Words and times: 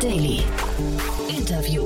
Daily. 0.00 0.42
Interview. 1.28 1.82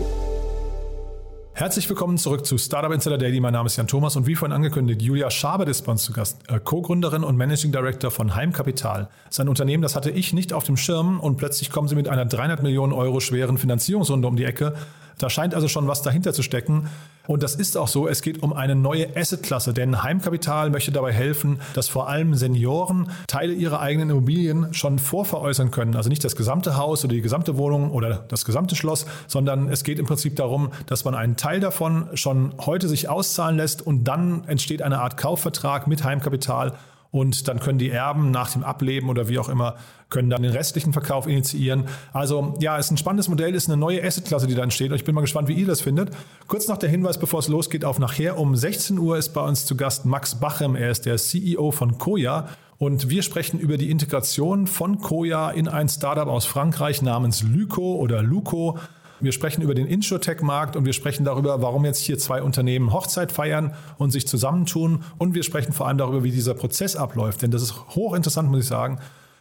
Herzlich 1.55 1.89
willkommen 1.89 2.19
zurück 2.19 2.45
zu 2.45 2.59
Startup 2.59 2.93
Insider 2.93 3.17
Daily. 3.17 3.41
Mein 3.41 3.55
Name 3.55 3.69
ist 3.69 3.77
Jan 3.77 3.87
Thomas 3.87 4.17
und 4.17 4.27
wie 4.27 4.35
vorhin 4.35 4.55
angekündigt, 4.55 5.01
Julia 5.01 5.31
Schabert 5.31 5.71
ist 5.71 5.87
bei 5.87 5.93
uns 5.93 6.03
zu 6.03 6.13
Gast, 6.13 6.41
äh, 6.51 6.61
Co-Gründerin 6.61 7.25
und 7.25 7.37
Managing 7.37 7.73
Director 7.73 8.11
von 8.11 8.35
Heimkapital. 8.35 9.09
Sein 9.31 9.49
Unternehmen, 9.49 9.83
das 9.83 9.97
hatte 9.97 10.11
ich 10.11 10.35
nicht 10.35 10.53
auf 10.53 10.65
dem 10.65 10.77
Schirm 10.77 11.21
und 11.21 11.37
plötzlich 11.37 11.71
kommen 11.71 11.89
sie 11.89 11.95
mit 11.95 12.07
einer 12.07 12.27
300 12.27 12.63
Millionen 12.63 12.93
Euro 12.93 13.21
schweren 13.21 13.57
Finanzierungsrunde 13.57 14.29
um 14.29 14.37
die 14.37 14.45
Ecke. 14.45 14.75
Da 15.19 15.31
scheint 15.31 15.55
also 15.55 15.69
schon 15.69 15.89
was 15.89 16.03
dahinter 16.03 16.33
zu 16.33 16.43
stecken. 16.43 16.89
Und 17.27 17.43
das 17.43 17.55
ist 17.55 17.77
auch 17.77 17.87
so. 17.87 18.09
Es 18.09 18.23
geht 18.23 18.43
um 18.43 18.53
eine 18.53 18.75
neue 18.75 19.17
Assetklasse, 19.17 19.73
denn 19.73 20.03
Heimkapital 20.03 20.71
möchte 20.71 20.91
dabei 20.91 21.13
helfen, 21.13 21.61
dass 21.75 21.89
vor 21.89 22.09
allem 22.09 22.35
Senioren 22.35 23.11
Teile 23.29 23.53
ihrer 23.53 23.81
eigenen 23.81 24.11
Immobilien 24.11 24.75
schon 24.75 24.99
vorveräußern 24.99 25.71
können. 25.71 25.95
Also 25.95 26.09
nicht 26.09 26.25
das 26.25 26.35
gesamte 26.35 26.77
Haus 26.77 27.05
oder 27.05 27.15
die 27.15 27.23
gesamte 27.23 27.57
Wohnung 27.57 27.93
oder 27.93 28.25
das 28.29 28.45
gesamte 28.45 28.75
Schloss, 28.75 29.07
sondern 29.29 29.69
es 29.69 29.85
geht 29.85 30.01
im 30.01 30.07
Prinzip 30.07 30.35
darum, 30.35 30.73
dass 30.87 31.05
man 31.05 31.15
einen 31.15 31.37
Teil 31.37 31.61
davon 31.61 32.09
schon 32.15 32.55
heute 32.67 32.89
sich 32.89 33.09
auszahlen 33.09 33.57
lässt 33.57 33.83
und 33.83 34.05
dann 34.05 34.45
entsteht 34.49 34.83
eine 34.83 35.01
Art 35.01 35.17
Kaufvertrag 35.17 35.87
mit 35.87 36.03
Heimkapital 36.03 36.73
und 37.13 37.47
dann 37.47 37.61
können 37.61 37.79
die 37.79 37.91
Erben 37.91 38.31
nach 38.31 38.51
dem 38.51 38.65
Ableben 38.65 39.11
oder 39.11 39.29
wie 39.29 39.39
auch 39.39 39.51
immer, 39.51 39.77
können 40.09 40.31
dann 40.31 40.43
den 40.43 40.51
restlichen 40.51 40.95
Verkauf 40.95 41.27
initiieren. 41.27 41.85
Also 42.13 42.55
ja, 42.59 42.79
ist 42.79 42.91
ein 42.91 42.97
spannendes 42.97 43.29
Modell, 43.29 43.55
ist 43.55 43.69
eine 43.69 43.77
neue 43.77 44.03
Assetklasse, 44.03 44.47
die 44.47 44.55
da 44.55 44.63
entsteht 44.63 44.91
und 44.91 44.97
ich 44.97 45.05
bin 45.05 45.15
mal 45.15 45.21
gespannt, 45.21 45.47
wie 45.47 45.53
ihr 45.53 45.67
das 45.67 45.83
findet. 45.83 46.11
Kurz 46.49 46.69
noch 46.69 46.79
der 46.79 46.89
Hinweis, 46.89 47.19
bevor 47.19 47.41
es 47.41 47.49
losgeht, 47.49 47.85
auf 47.85 47.99
nachher. 47.99 48.39
Um 48.39 48.57
16 48.57 48.99
Uhr 48.99 49.19
ist 49.19 49.29
bei 49.35 49.43
uns 49.43 49.67
zu 49.67 49.77
Gast 49.77 50.07
Max 50.07 50.41
Bachem, 50.41 50.75
er 50.75 50.91
ist 50.91 51.05
der 51.05 51.19
CEO 51.19 51.71
von 51.71 51.99
Koya 51.99 52.49
und 52.79 53.11
wir 53.11 53.23
sprechen 53.23 53.61
über 53.61 53.77
die 53.77 53.91
Integration 53.91 54.67
von 54.67 54.99
Koya 54.99 55.51
in 55.51 55.69
ein 55.69 55.91
Startup 55.91 56.29
aus 56.29 56.47
Frankreich 56.47 57.03
namens 57.03 57.43
Lyco 57.43 57.97
oder 57.97 58.23
Luco. 58.23 58.79
Wir 59.23 59.31
sprechen 59.31 59.63
über 59.63 59.75
den 59.75 59.87
Insurtech-Markt 59.87 60.75
und 60.75 60.85
wir 60.85 60.93
sprechen 60.93 61.25
darüber, 61.25 61.63
warum 61.63 61.85
jetzt 61.85 62.01
hier 62.01 62.19
zwei 62.19 62.43
Unternehmen 62.43 62.93
Hochzeit 62.93 63.31
feiern 63.31 63.73
und 63.97 64.11
sich 64.11 64.27
zusammentun. 64.27 65.05
Und 65.17 65.35
wir 65.35 65.45
sprechen 65.45 65.73
vor 65.73 65.87
allem 65.87 65.99
darüber, 65.99 66.25
wie 66.25 66.33
dieser 66.33 66.55
Prozess 66.55 66.97
abläuft. 66.97 67.41
Denn 67.43 67.53
das 67.53 67.63
ist 67.63 67.75
hochinteressant, 67.91 68.51
muss 68.51 68.63
ich 68.63 68.67
sagen. 68.67 68.99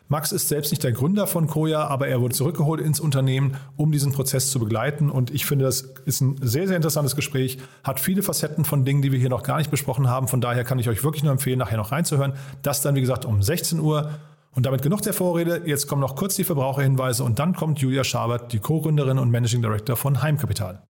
Max 0.07 0.33
ist 0.33 0.49
selbst 0.49 0.71
nicht 0.71 0.83
der 0.83 0.91
Gründer 0.91 1.25
von 1.25 1.47
Koya, 1.47 1.87
aber 1.87 2.07
er 2.07 2.21
wurde 2.21 2.35
zurückgeholt 2.35 2.81
ins 2.81 2.99
Unternehmen, 2.99 3.55
um 3.75 3.91
diesen 3.91 4.11
Prozess 4.11 4.51
zu 4.51 4.59
begleiten. 4.59 5.09
Und 5.09 5.31
ich 5.31 5.45
finde, 5.45 5.65
das 5.65 5.93
ist 6.05 6.21
ein 6.21 6.35
sehr, 6.41 6.67
sehr 6.67 6.75
interessantes 6.75 7.15
Gespräch, 7.15 7.57
hat 7.83 7.99
viele 7.99 8.21
Facetten 8.21 8.65
von 8.65 8.85
Dingen, 8.85 9.01
die 9.01 9.11
wir 9.11 9.19
hier 9.19 9.29
noch 9.29 9.41
gar 9.41 9.57
nicht 9.57 9.71
besprochen 9.71 10.09
haben. 10.09 10.27
Von 10.27 10.41
daher 10.41 10.63
kann 10.63 10.79
ich 10.79 10.89
euch 10.89 11.03
wirklich 11.03 11.23
nur 11.23 11.31
empfehlen, 11.31 11.57
nachher 11.57 11.77
noch 11.77 11.91
reinzuhören. 11.91 12.33
Das 12.61 12.81
dann, 12.81 12.93
wie 12.95 13.01
gesagt, 13.01 13.25
um 13.25 13.41
16 13.41 13.79
Uhr. 13.79 14.11
Und 14.53 14.65
damit 14.65 14.81
genug 14.81 15.01
der 15.01 15.13
Vorrede. 15.13 15.63
Jetzt 15.65 15.87
kommen 15.87 16.01
noch 16.01 16.15
kurz 16.15 16.35
die 16.35 16.43
Verbraucherhinweise 16.43 17.23
und 17.23 17.39
dann 17.39 17.55
kommt 17.55 17.79
Julia 17.79 18.03
Schabert, 18.03 18.51
die 18.51 18.59
Co-Gründerin 18.59 19.17
und 19.17 19.31
Managing 19.31 19.61
Director 19.61 19.95
von 19.95 20.21
Heimkapital. 20.21 20.83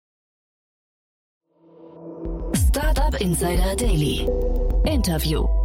Startup 2.55 3.19
Insider 3.21 3.75
Daily. 3.75 4.27
Interview. 4.85 5.60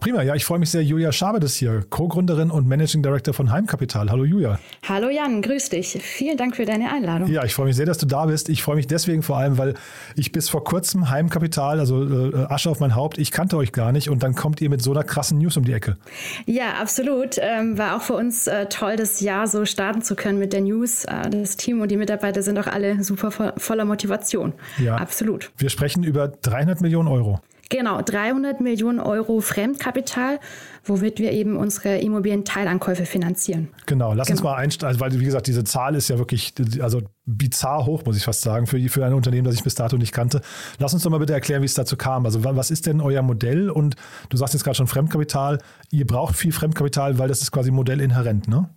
Prima, 0.00 0.22
ja, 0.22 0.34
ich 0.34 0.46
freue 0.46 0.58
mich 0.58 0.70
sehr. 0.70 0.82
Julia 0.82 1.12
Schabert 1.12 1.44
ist 1.44 1.56
hier, 1.56 1.84
Co-Gründerin 1.90 2.50
und 2.50 2.66
Managing 2.66 3.02
Director 3.02 3.34
von 3.34 3.52
Heimkapital. 3.52 4.10
Hallo 4.10 4.24
Julia. 4.24 4.58
Hallo 4.88 5.10
Jan, 5.10 5.42
grüß 5.42 5.68
dich. 5.68 5.98
Vielen 6.00 6.38
Dank 6.38 6.56
für 6.56 6.64
deine 6.64 6.90
Einladung. 6.90 7.28
Ja, 7.28 7.44
ich 7.44 7.52
freue 7.52 7.66
mich 7.66 7.76
sehr, 7.76 7.84
dass 7.84 7.98
du 7.98 8.06
da 8.06 8.24
bist. 8.24 8.48
Ich 8.48 8.62
freue 8.62 8.76
mich 8.76 8.86
deswegen 8.86 9.22
vor 9.22 9.36
allem, 9.36 9.58
weil 9.58 9.74
ich 10.16 10.32
bis 10.32 10.48
vor 10.48 10.64
kurzem 10.64 11.10
Heimkapital, 11.10 11.78
also 11.78 12.32
äh, 12.32 12.46
Asche 12.48 12.70
auf 12.70 12.80
mein 12.80 12.94
Haupt, 12.94 13.18
ich 13.18 13.30
kannte 13.30 13.58
euch 13.58 13.72
gar 13.72 13.92
nicht 13.92 14.08
und 14.08 14.22
dann 14.22 14.34
kommt 14.34 14.62
ihr 14.62 14.70
mit 14.70 14.80
so 14.80 14.92
einer 14.92 15.04
krassen 15.04 15.36
News 15.36 15.58
um 15.58 15.66
die 15.66 15.74
Ecke. 15.74 15.98
Ja, 16.46 16.76
absolut. 16.80 17.36
Ähm, 17.38 17.76
war 17.76 17.98
auch 17.98 18.02
für 18.02 18.14
uns 18.14 18.46
äh, 18.46 18.70
toll, 18.70 18.96
das 18.96 19.20
Jahr 19.20 19.48
so 19.48 19.66
starten 19.66 20.00
zu 20.00 20.16
können 20.16 20.38
mit 20.38 20.54
der 20.54 20.62
News. 20.62 21.04
Äh, 21.04 21.28
das 21.28 21.58
Team 21.58 21.82
und 21.82 21.90
die 21.90 21.98
Mitarbeiter 21.98 22.40
sind 22.40 22.58
auch 22.58 22.68
alle 22.68 23.04
super 23.04 23.30
vo 23.30 23.50
voller 23.58 23.84
Motivation. 23.84 24.54
Ja, 24.82 24.96
absolut. 24.96 25.50
Wir 25.58 25.68
sprechen 25.68 26.04
über 26.04 26.28
300 26.28 26.80
Millionen 26.80 27.08
Euro. 27.08 27.40
Genau, 27.70 28.02
300 28.02 28.60
Millionen 28.60 28.98
Euro 28.98 29.40
Fremdkapital, 29.40 30.40
womit 30.84 31.20
wir 31.20 31.30
eben 31.30 31.56
unsere 31.56 31.98
Immobilienteilankäufe 31.98 33.06
finanzieren. 33.06 33.68
Genau, 33.86 34.12
lass 34.12 34.26
genau. 34.26 34.38
uns 34.38 34.42
mal 34.42 34.56
einsteigen, 34.56 34.88
also 34.88 35.00
weil 35.00 35.20
wie 35.20 35.24
gesagt, 35.24 35.46
diese 35.46 35.62
Zahl 35.62 35.94
ist 35.94 36.08
ja 36.08 36.18
wirklich 36.18 36.52
also 36.80 37.00
bizarr 37.26 37.86
hoch, 37.86 38.04
muss 38.04 38.16
ich 38.16 38.24
fast 38.24 38.42
sagen, 38.42 38.66
für, 38.66 38.80
für 38.88 39.06
ein 39.06 39.14
Unternehmen, 39.14 39.44
das 39.44 39.54
ich 39.54 39.62
bis 39.62 39.76
dato 39.76 39.96
nicht 39.96 40.12
kannte. 40.12 40.40
Lass 40.78 40.94
uns 40.94 41.04
doch 41.04 41.10
mal 41.10 41.18
bitte 41.18 41.32
erklären, 41.32 41.62
wie 41.62 41.66
es 41.66 41.74
dazu 41.74 41.96
kam. 41.96 42.24
Also 42.26 42.42
was 42.42 42.72
ist 42.72 42.86
denn 42.86 43.00
euer 43.00 43.22
Modell? 43.22 43.70
Und 43.70 43.94
du 44.30 44.36
sagst 44.36 44.54
jetzt 44.54 44.64
gerade 44.64 44.76
schon 44.76 44.88
Fremdkapital. 44.88 45.58
Ihr 45.90 46.06
braucht 46.08 46.34
viel 46.34 46.50
Fremdkapital, 46.50 47.20
weil 47.20 47.28
das 47.28 47.40
ist 47.40 47.52
quasi 47.52 47.70
modellinhärent, 47.70 48.48
ne? 48.48 48.68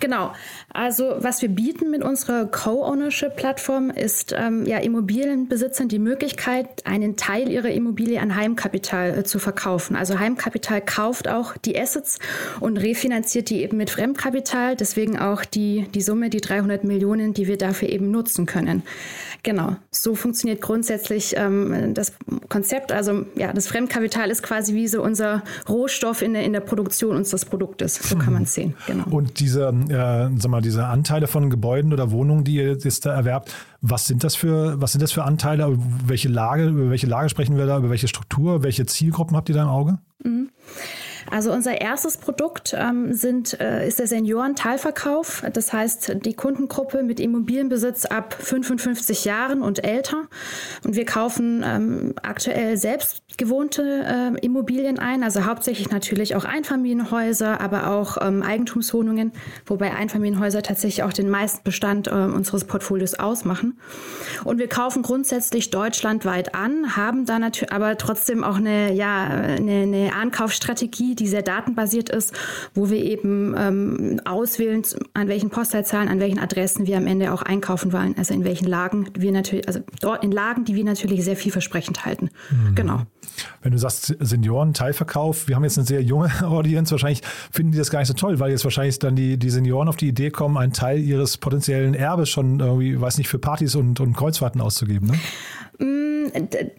Genau. 0.00 0.32
Also 0.72 1.16
was 1.18 1.42
wir 1.42 1.48
bieten 1.48 1.90
mit 1.90 2.02
unserer 2.02 2.46
Co-Ownership-Plattform 2.46 3.90
ist 3.90 4.34
ähm, 4.36 4.64
ja 4.66 4.78
Immobilienbesitzern 4.78 5.88
die 5.88 5.98
Möglichkeit, 5.98 6.86
einen 6.86 7.16
Teil 7.16 7.50
ihrer 7.50 7.70
Immobilie 7.70 8.20
an 8.20 8.36
Heimkapital 8.36 9.18
äh, 9.18 9.24
zu 9.24 9.38
verkaufen. 9.38 9.96
Also 9.96 10.18
Heimkapital 10.18 10.80
kauft 10.80 11.26
auch 11.28 11.56
die 11.56 11.78
Assets 11.78 12.18
und 12.60 12.76
refinanziert 12.76 13.50
die 13.50 13.62
eben 13.62 13.76
mit 13.76 13.90
Fremdkapital. 13.90 14.76
Deswegen 14.76 15.18
auch 15.18 15.44
die, 15.44 15.86
die 15.94 16.02
Summe, 16.02 16.30
die 16.30 16.40
300 16.40 16.84
Millionen, 16.84 17.34
die 17.34 17.48
wir 17.48 17.58
dafür 17.58 17.88
eben 17.88 18.10
nutzen 18.10 18.46
können. 18.46 18.84
Genau. 19.42 19.76
So 19.90 20.14
funktioniert 20.14 20.60
grundsätzlich 20.60 21.34
ähm, 21.36 21.94
das 21.94 22.12
Konzept. 22.48 22.92
Also 22.92 23.24
ja, 23.34 23.52
das 23.52 23.66
Fremdkapital 23.66 24.30
ist 24.30 24.42
quasi 24.42 24.74
wie 24.74 24.86
so 24.86 25.02
unser 25.02 25.42
Rohstoff 25.68 26.22
in 26.22 26.34
der, 26.34 26.44
in 26.44 26.52
der 26.52 26.60
Produktion 26.60 27.16
unseres 27.16 27.44
Produktes. 27.44 27.96
So 27.96 28.16
kann 28.16 28.32
man 28.32 28.44
es 28.44 28.54
sehen. 28.54 28.74
Genau. 28.86 29.04
Und 29.10 29.40
die 29.40 29.48
diese, 29.48 29.68
äh, 29.68 30.38
sag 30.38 30.50
mal, 30.50 30.60
diese 30.60 30.84
Anteile 30.86 31.26
von 31.26 31.48
Gebäuden 31.48 31.92
oder 31.92 32.10
Wohnungen, 32.10 32.44
die 32.44 32.56
ihr 32.56 32.76
jetzt 32.76 33.06
da 33.06 33.14
erwerbt, 33.14 33.54
was 33.80 34.06
sind 34.06 34.22
das 34.22 34.34
für, 34.34 34.80
was 34.80 34.92
sind 34.92 35.00
das 35.00 35.12
für 35.12 35.24
Anteile? 35.24 35.74
Welche 36.06 36.28
Lage, 36.28 36.66
über 36.66 36.90
welche 36.90 37.06
Lage 37.06 37.30
sprechen 37.30 37.56
wir 37.56 37.66
da? 37.66 37.78
Über 37.78 37.90
welche 37.90 38.08
Struktur? 38.08 38.62
Welche 38.62 38.84
Zielgruppen 38.84 39.36
habt 39.36 39.48
ihr 39.48 39.54
da 39.54 39.62
im 39.62 39.68
Auge? 39.68 39.98
Mhm. 40.22 40.50
Also 41.30 41.52
unser 41.52 41.80
erstes 41.80 42.16
Produkt 42.16 42.74
ähm, 42.76 43.12
sind, 43.12 43.60
äh, 43.60 43.86
ist 43.86 43.98
der 43.98 44.06
Seniorenteilverkauf. 44.06 45.44
Das 45.52 45.72
heißt, 45.72 46.24
die 46.24 46.34
Kundengruppe 46.34 47.02
mit 47.02 47.20
Immobilienbesitz 47.20 48.04
ab 48.06 48.36
55 48.38 49.24
Jahren 49.24 49.62
und 49.62 49.84
älter. 49.84 50.24
Und 50.84 50.96
wir 50.96 51.04
kaufen 51.04 51.64
ähm, 51.64 52.14
aktuell 52.22 52.76
selbst 52.76 53.22
gewohnte 53.36 54.04
äh, 54.04 54.38
Immobilien 54.44 54.98
ein, 54.98 55.22
also 55.22 55.44
hauptsächlich 55.44 55.90
natürlich 55.90 56.34
auch 56.34 56.44
Einfamilienhäuser, 56.44 57.60
aber 57.60 57.88
auch 57.88 58.16
ähm, 58.20 58.42
Eigentumswohnungen, 58.42 59.32
wobei 59.66 59.94
Einfamilienhäuser 59.94 60.62
tatsächlich 60.62 61.02
auch 61.04 61.12
den 61.12 61.30
meisten 61.30 61.62
Bestand 61.62 62.08
äh, 62.08 62.10
unseres 62.10 62.64
Portfolios 62.64 63.14
ausmachen. 63.14 63.78
Und 64.44 64.58
wir 64.58 64.68
kaufen 64.68 65.02
grundsätzlich 65.02 65.70
deutschlandweit 65.70 66.54
an, 66.54 66.96
haben 66.96 67.26
da 67.26 67.38
natürlich 67.38 67.72
aber 67.72 67.96
trotzdem 67.96 68.44
auch 68.44 68.56
eine, 68.56 68.92
ja, 68.92 69.24
eine, 69.24 69.82
eine 69.82 70.12
Ankaufsstrategie, 70.14 71.14
die 71.18 71.26
sehr 71.26 71.42
datenbasiert 71.42 72.08
ist, 72.08 72.32
wo 72.74 72.90
wir 72.90 73.04
eben 73.04 73.54
ähm, 73.56 74.20
auswählen, 74.24 74.82
an 75.14 75.28
welchen 75.28 75.50
Postleitzahlen, 75.50 76.08
an 76.08 76.20
welchen 76.20 76.38
Adressen 76.38 76.86
wir 76.86 76.96
am 76.96 77.06
Ende 77.06 77.32
auch 77.32 77.42
einkaufen 77.42 77.92
wollen, 77.92 78.14
also 78.16 78.34
in 78.34 78.44
welchen 78.44 78.66
Lagen 78.66 79.10
wir 79.14 79.32
natürlich, 79.32 79.66
also 79.66 79.80
dort 80.00 80.24
in 80.24 80.32
Lagen, 80.32 80.64
die 80.64 80.74
wir 80.74 80.84
natürlich 80.84 81.24
sehr 81.24 81.36
vielversprechend 81.36 82.04
halten. 82.04 82.30
Mhm. 82.50 82.74
Genau. 82.74 83.02
Wenn 83.62 83.72
du 83.72 83.78
sagst 83.78 84.16
Senioren, 84.20 84.74
Teilverkauf, 84.74 85.48
wir 85.48 85.56
haben 85.56 85.64
jetzt 85.64 85.78
eine 85.78 85.86
sehr 85.86 86.02
junge 86.02 86.30
Audience, 86.42 86.90
wahrscheinlich 86.90 87.22
finden 87.50 87.72
die 87.72 87.78
das 87.78 87.90
gar 87.90 88.00
nicht 88.00 88.08
so 88.08 88.14
toll, 88.14 88.40
weil 88.40 88.50
jetzt 88.50 88.64
wahrscheinlich 88.64 88.98
dann 88.98 89.16
die, 89.16 89.36
die 89.36 89.50
Senioren 89.50 89.88
auf 89.88 89.96
die 89.96 90.08
Idee 90.08 90.30
kommen, 90.30 90.56
einen 90.56 90.72
Teil 90.72 90.98
ihres 90.98 91.38
potenziellen 91.38 91.94
Erbes 91.94 92.28
schon 92.28 92.60
irgendwie, 92.60 93.00
weiß 93.00 93.18
nicht, 93.18 93.28
für 93.28 93.38
Partys 93.38 93.74
und, 93.74 94.00
und 94.00 94.16
Kreuzfahrten 94.16 94.60
auszugeben. 94.60 95.08
Ne? 95.08 95.18
Mm, 95.78 96.26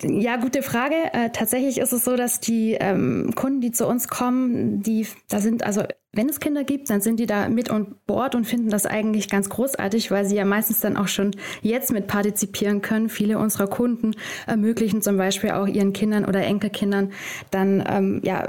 ja, 0.04 0.38
gute 0.38 0.62
Frage. 0.62 0.96
Äh, 1.14 1.30
tatsächlich 1.32 1.78
ist 1.78 1.94
es 1.94 2.04
so, 2.04 2.16
dass 2.16 2.40
die 2.40 2.74
ähm, 2.74 3.32
Kunden, 3.36 3.62
die 3.62 3.72
zu 3.72 3.88
uns 3.88 4.08
kommen, 4.08 4.82
die 4.82 5.08
da 5.30 5.40
sind, 5.40 5.64
also 5.64 5.84
wenn 6.12 6.28
es 6.28 6.40
Kinder 6.40 6.64
gibt, 6.64 6.90
dann 6.90 7.02
sind 7.02 7.20
die 7.20 7.28
da 7.28 7.50
mit 7.50 7.70
on 7.70 7.96
board 8.08 8.34
und 8.34 8.46
finden 8.46 8.70
das 8.70 8.88
eigentlich 8.88 9.30
ganz 9.30 9.48
großartig, 9.50 10.10
weil 10.10 10.26
sie 10.26 10.36
ja 10.36 10.46
meistens 10.46 10.80
dann 10.80 10.98
auch 10.98 11.08
schon 11.08 11.36
jetzt 11.62 11.92
mit 11.92 12.08
partizipieren 12.08 12.82
können. 12.82 13.10
Viele 13.10 13.38
unserer 13.38 13.68
Kunden 13.68 14.16
ermöglichen 14.48 15.04
zum 15.04 15.18
Beispiel 15.18 15.52
auch 15.52 15.68
ihren 15.68 15.94
Kindern 15.94 16.26
oder 16.26 16.42
Enkelkindern 16.44 17.12
dann 17.52 17.84
ähm, 17.88 18.22
ja 18.24 18.48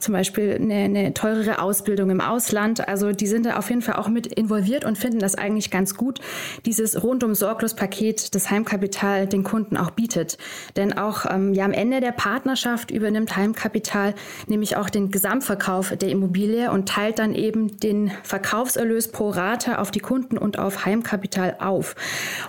zum 0.00 0.12
Beispiel 0.12 0.58
eine, 0.60 0.74
eine 0.74 1.14
teurere 1.14 1.60
Ausbildung 1.60 2.10
im 2.10 2.20
Ausland. 2.20 2.86
Also 2.88 3.12
die 3.12 3.26
sind 3.26 3.46
da 3.46 3.56
auf 3.56 3.68
jeden 3.70 3.82
Fall 3.82 3.96
auch 3.96 4.08
mit 4.08 4.26
involviert 4.26 4.84
und 4.84 4.98
finden 4.98 5.18
das 5.18 5.34
eigentlich 5.34 5.70
ganz 5.70 5.94
gut, 5.94 6.20
dieses 6.66 7.02
rundum 7.02 7.34
sorglos 7.34 7.74
Paket 7.74 8.34
das 8.34 8.50
Heimkapital 8.50 9.26
den 9.26 9.44
Kunden 9.44 9.76
auch 9.76 9.90
bietet. 9.90 10.38
Denn 10.76 10.96
auch 10.96 11.26
ähm, 11.28 11.54
ja 11.54 11.64
am 11.64 11.72
Ende 11.72 12.00
der 12.00 12.12
Partnerschaft 12.12 12.90
übernimmt 12.90 13.36
Heimkapital 13.36 14.14
nämlich 14.46 14.76
auch 14.76 14.90
den 14.90 15.10
Gesamtverkauf 15.10 15.96
der 15.96 16.08
Immobilie 16.10 16.70
und 16.78 16.88
teilt 16.88 17.18
dann 17.18 17.34
eben 17.34 17.78
den 17.80 18.12
Verkaufserlös 18.22 19.10
pro 19.10 19.30
Rate 19.30 19.80
auf 19.80 19.90
die 19.90 19.98
Kunden 19.98 20.38
und 20.38 20.60
auf 20.60 20.84
Heimkapital 20.84 21.56
auf. 21.58 21.96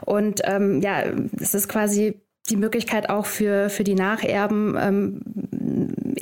Und 0.05 0.41
ähm, 0.43 0.81
ja, 0.81 1.01
es 1.39 1.55
ist 1.55 1.67
quasi 1.67 2.21
die 2.49 2.55
Möglichkeit 2.55 3.09
auch 3.09 3.25
für, 3.25 3.69
für 3.69 3.83
die 3.83 3.95
Nacherben 3.95 4.75
ähm, 4.79 5.21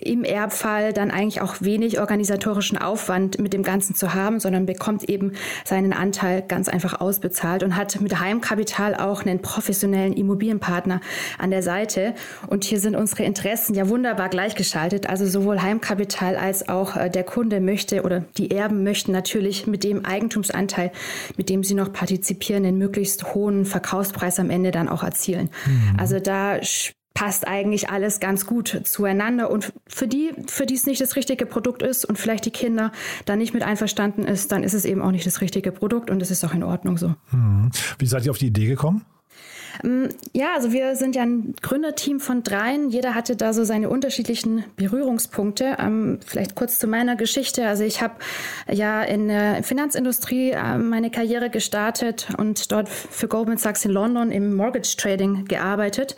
im 0.08 0.24
Erbfall 0.24 0.94
dann 0.94 1.12
eigentlich 1.12 1.42
auch 1.42 1.56
wenig 1.60 2.00
organisatorischen 2.00 2.78
Aufwand 2.78 3.40
mit 3.40 3.54
dem 3.54 3.64
Ganzen 3.64 3.96
zu 3.96 4.14
haben, 4.14 4.40
sondern 4.40 4.66
bekommt 4.66 5.10
eben 5.10 5.34
seinen 5.66 5.94
Anteil 5.94 6.42
ganz 6.42 6.70
einfach 6.70 7.00
ausbezahlt 7.02 7.64
und 7.64 7.76
hat 7.76 8.00
mit 8.02 8.20
Heimkapital 8.20 8.96
auch 8.96 9.26
einen 9.26 9.42
professionellen 9.42 10.14
Immobilienpartner 10.14 11.02
an 11.38 11.52
der 11.52 11.62
Seite. 11.62 12.14
Und 12.48 12.64
hier 12.64 12.80
sind 12.80 12.96
unsere 12.96 13.24
Interessen 13.24 13.74
ja 13.76 13.90
wunderbar 13.90 14.30
gleichgeschaltet. 14.30 15.10
Also 15.10 15.26
sowohl 15.26 15.62
Heimkapital 15.62 16.36
als 16.36 16.70
auch 16.70 16.96
äh, 16.96 17.10
der 17.10 17.24
Kunde 17.24 17.60
möchte 17.60 18.04
oder 18.04 18.24
die 18.38 18.52
Erben 18.52 18.84
möchten 18.84 19.12
natürlich 19.12 19.68
mit 19.68 19.84
dem 19.84 20.06
Eigentumsanteil, 20.06 20.92
mit 21.36 21.50
dem 21.50 21.64
sie 21.64 21.74
noch 21.74 21.92
partizipieren, 21.92 22.66
einen 22.66 22.78
möglichst 22.78 23.34
hohen 23.34 23.66
Verkaufspreis 23.66 24.40
am 24.40 24.50
Ende 24.50 24.72
dann 24.72 24.88
auch 24.90 25.04
erzielen. 25.04 25.50
Mhm. 25.66 26.00
Also 26.00 26.07
da 26.20 26.60
passt 27.14 27.48
eigentlich 27.48 27.90
alles 27.90 28.20
ganz 28.20 28.46
gut 28.46 28.82
zueinander. 28.84 29.50
Und 29.50 29.74
für 29.88 30.08
die, 30.08 30.34
für 30.48 30.68
die 30.68 30.76
es 30.76 30.86
nicht 30.86 31.02
das 31.02 31.16
richtige 31.16 31.48
Produkt 31.48 31.82
ist 31.82 32.06
und 32.06 32.20
vielleicht 32.20 32.46
die 32.46 32.52
Kinder 32.52 32.92
da 33.26 33.36
nicht 33.36 33.56
mit 33.56 33.64
einverstanden 33.64 34.24
ist, 34.24 34.52
dann 34.52 34.64
ist 34.64 34.74
es 34.74 34.86
eben 34.86 35.02
auch 35.02 35.12
nicht 35.12 35.26
das 35.26 35.42
richtige 35.42 35.72
Produkt 35.72 36.12
und 36.12 36.22
es 36.22 36.30
ist 36.30 36.46
auch 36.46 36.54
in 36.54 36.64
Ordnung 36.64 36.98
so. 36.98 37.16
Hm. 37.32 37.72
Wie 37.98 38.06
seid 38.06 38.26
ihr 38.26 38.32
auf 38.32 38.38
die 38.38 38.48
Idee 38.48 38.68
gekommen? 38.68 39.04
Ähm, 39.84 40.10
ja, 40.34 40.54
also 40.56 40.72
wir 40.72 40.96
sind 40.96 41.16
ja 41.16 41.24
ein 41.24 41.56
Gründerteam 41.62 42.20
von 42.20 42.44
dreien. 42.44 42.90
Jeder 42.90 43.16
hatte 43.16 43.36
da 43.36 43.54
so 43.54 43.64
seine 43.64 43.90
unterschiedlichen 43.90 44.64
Berührungspunkte. 44.76 45.78
Ähm, 45.80 46.20
vielleicht 46.26 46.56
kurz 46.56 46.80
zu 46.80 46.88
meiner 46.88 47.16
Geschichte. 47.16 47.68
Also 47.68 47.84
ich 47.84 48.02
habe 48.02 48.16
ja 48.72 49.04
in 49.04 49.28
der 49.28 49.64
Finanzindustrie 49.64 50.52
ähm, 50.52 50.90
meine 50.90 51.12
Karriere 51.12 51.50
gestartet 51.50 52.28
und 52.38 52.72
dort 52.72 52.90
für 52.90 53.28
Goldman 53.28 53.58
Sachs 53.58 53.86
in 53.86 53.92
London 53.92 54.32
im 54.32 54.56
Mortgage 54.56 54.96
Trading 54.98 55.46
gearbeitet. 55.46 56.16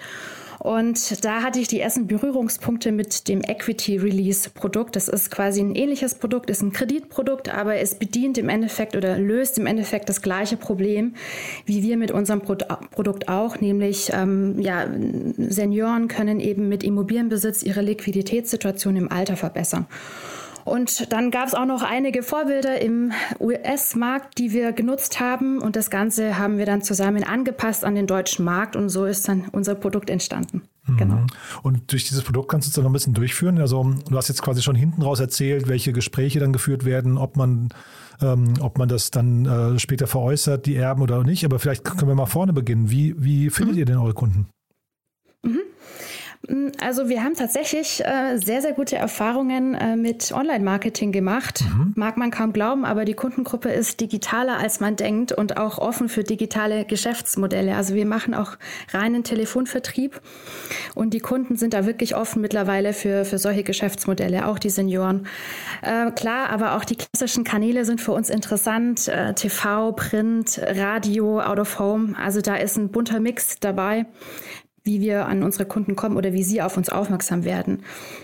Und 0.59 1.23
da 1.23 1.41
hatte 1.41 1.59
ich 1.59 1.69
die 1.69 1.79
ersten 1.79 2.05
Berührungspunkte 2.07 2.91
mit 2.91 3.29
dem 3.29 3.41
Equity 3.41 3.97
Release 3.97 4.49
Produkt. 4.49 4.97
Das 4.97 5.07
ist 5.07 5.31
quasi 5.31 5.61
ein 5.61 5.73
ähnliches 5.73 6.15
Produkt, 6.15 6.49
ist 6.49 6.61
ein 6.61 6.73
Kreditprodukt, 6.73 7.47
aber 7.53 7.77
es 7.77 7.95
bedient 7.95 8.37
im 8.37 8.49
Endeffekt 8.49 8.97
oder 8.97 9.17
löst 9.17 9.57
im 9.57 9.65
Endeffekt 9.65 10.09
das 10.09 10.21
gleiche 10.21 10.57
Problem, 10.57 11.15
wie 11.65 11.81
wir 11.81 11.95
mit 11.95 12.11
unserem 12.11 12.41
Pro 12.41 12.57
Produkt 12.91 13.29
auch, 13.29 13.61
nämlich 13.61 14.11
ähm, 14.13 14.59
ja, 14.59 14.85
Senioren 15.37 16.09
können 16.09 16.41
eben 16.41 16.67
mit 16.67 16.83
Immobilienbesitz 16.83 17.63
ihre 17.63 17.81
Liquiditätssituation 17.81 18.97
im 18.97 19.09
Alter 19.09 19.37
verbessern. 19.37 19.87
Und 20.69 21.11
dann 21.11 21.31
gab 21.31 21.47
es 21.47 21.55
auch 21.55 21.65
noch 21.65 21.81
einige 21.81 22.23
Vorbilder 22.23 22.79
im 22.81 23.11
US-Markt, 23.39 24.37
die 24.37 24.53
wir 24.53 24.71
genutzt 24.71 25.19
haben. 25.19 25.59
Und 25.59 25.75
das 25.75 25.89
Ganze 25.89 26.37
haben 26.37 26.57
wir 26.57 26.65
dann 26.65 26.81
zusammen 26.81 27.23
angepasst 27.23 27.83
an 27.83 27.95
den 27.95 28.07
deutschen 28.07 28.45
Markt. 28.45 28.75
Und 28.75 28.89
so 28.89 29.05
ist 29.05 29.27
dann 29.27 29.49
unser 29.51 29.75
Produkt 29.75 30.09
entstanden. 30.09 30.61
Mhm. 30.87 30.97
Genau. 30.97 31.25
Und 31.63 31.91
durch 31.91 32.07
dieses 32.07 32.23
Produkt 32.23 32.49
kannst 32.49 32.67
du 32.67 32.69
es 32.69 32.75
dann 32.75 32.83
noch 32.83 32.91
ein 32.91 32.93
bisschen 32.93 33.13
durchführen. 33.13 33.59
Also 33.59 33.95
du 34.09 34.17
hast 34.17 34.27
jetzt 34.27 34.41
quasi 34.41 34.61
schon 34.61 34.75
hinten 34.75 35.01
raus 35.01 35.19
erzählt, 35.19 35.67
welche 35.67 35.93
Gespräche 35.93 36.39
dann 36.39 36.53
geführt 36.53 36.85
werden, 36.85 37.17
ob 37.17 37.35
man, 37.35 37.69
ähm, 38.21 38.53
ob 38.59 38.77
man 38.77 38.89
das 38.89 39.11
dann 39.11 39.45
äh, 39.45 39.79
später 39.79 40.07
veräußert, 40.07 40.65
die 40.65 40.75
Erben 40.75 41.01
oder 41.01 41.23
nicht. 41.23 41.45
Aber 41.45 41.59
vielleicht 41.59 41.83
können 41.83 42.07
wir 42.07 42.15
mal 42.15 42.25
vorne 42.25 42.53
beginnen. 42.53 42.91
Wie, 42.91 43.15
wie 43.17 43.49
findet 43.49 43.75
mhm. 43.75 43.79
ihr 43.79 43.85
denn 43.85 43.97
eure 43.97 44.13
Kunden? 44.13 44.47
Mhm. 45.43 45.61
Mm, 46.47 46.69
also 46.81 47.09
wir 47.09 47.23
haben 47.23 47.35
tatsächlich 47.35 48.03
äh, 48.05 48.37
sehr, 48.37 48.61
sehr 48.61 48.73
gute 48.73 48.95
Erfahrungen 48.95 49.75
äh, 49.75 49.95
mit 49.95 50.31
Online-Marketing 50.31 51.11
gemacht. 51.11 51.63
Mhm. 51.63 51.93
Mag 51.95 52.17
man 52.17 52.31
kaum 52.31 52.53
glauben, 52.53 52.85
aber 52.85 53.05
die 53.05 53.13
Kundengruppe 53.13 53.69
ist 53.69 53.99
digitaler, 53.99 54.57
als 54.57 54.79
man 54.79 54.95
denkt 54.95 55.31
und 55.31 55.57
auch 55.57 55.77
offen 55.77 56.07
für 56.07 56.23
digitale 56.23 56.85
Geschäftsmodelle. 56.85 57.75
Also 57.75 57.93
wir 57.93 58.05
machen 58.05 58.33
auch 58.33 58.57
reinen 58.93 59.23
Telefonvertrieb 59.23 60.21
und 60.95 61.13
die 61.13 61.19
Kunden 61.19 61.57
sind 61.57 61.73
da 61.73 61.85
wirklich 61.85 62.15
offen 62.15 62.41
mittlerweile 62.41 62.93
für, 62.93 63.25
für 63.25 63.37
solche 63.37 63.63
Geschäftsmodelle, 63.63 64.47
auch 64.47 64.59
die 64.59 64.69
Senioren. 64.69 65.27
Äh, 65.81 66.11
klar, 66.11 66.49
aber 66.49 66.75
auch 66.75 66.85
die 66.85 66.95
klassischen 66.95 67.43
Kanäle 67.43 67.83
sind 67.83 67.99
für 67.99 68.13
uns 68.13 68.29
interessant. 68.29 69.07
Äh, 69.09 69.33
TV, 69.33 69.91
Print, 69.91 70.61
Radio, 70.63 71.41
Out 71.41 71.59
of 71.59 71.79
Home. 71.79 72.15
Also 72.17 72.39
da 72.41 72.55
ist 72.55 72.77
ein 72.77 72.89
bunter 72.89 73.19
Mix 73.19 73.59
dabei 73.59 74.05
wie 74.89 75.01
wir 75.01 75.27
an 75.27 75.43
unsere 75.43 75.65
Kunden 75.65 75.95
kommen 75.95 76.17
oder 76.17 76.33
wie 76.33 76.43
sie 76.43 76.63
auf 76.63 76.75
uns 76.75 76.89
aufmerksam 76.89 77.45
werden. 77.45 77.83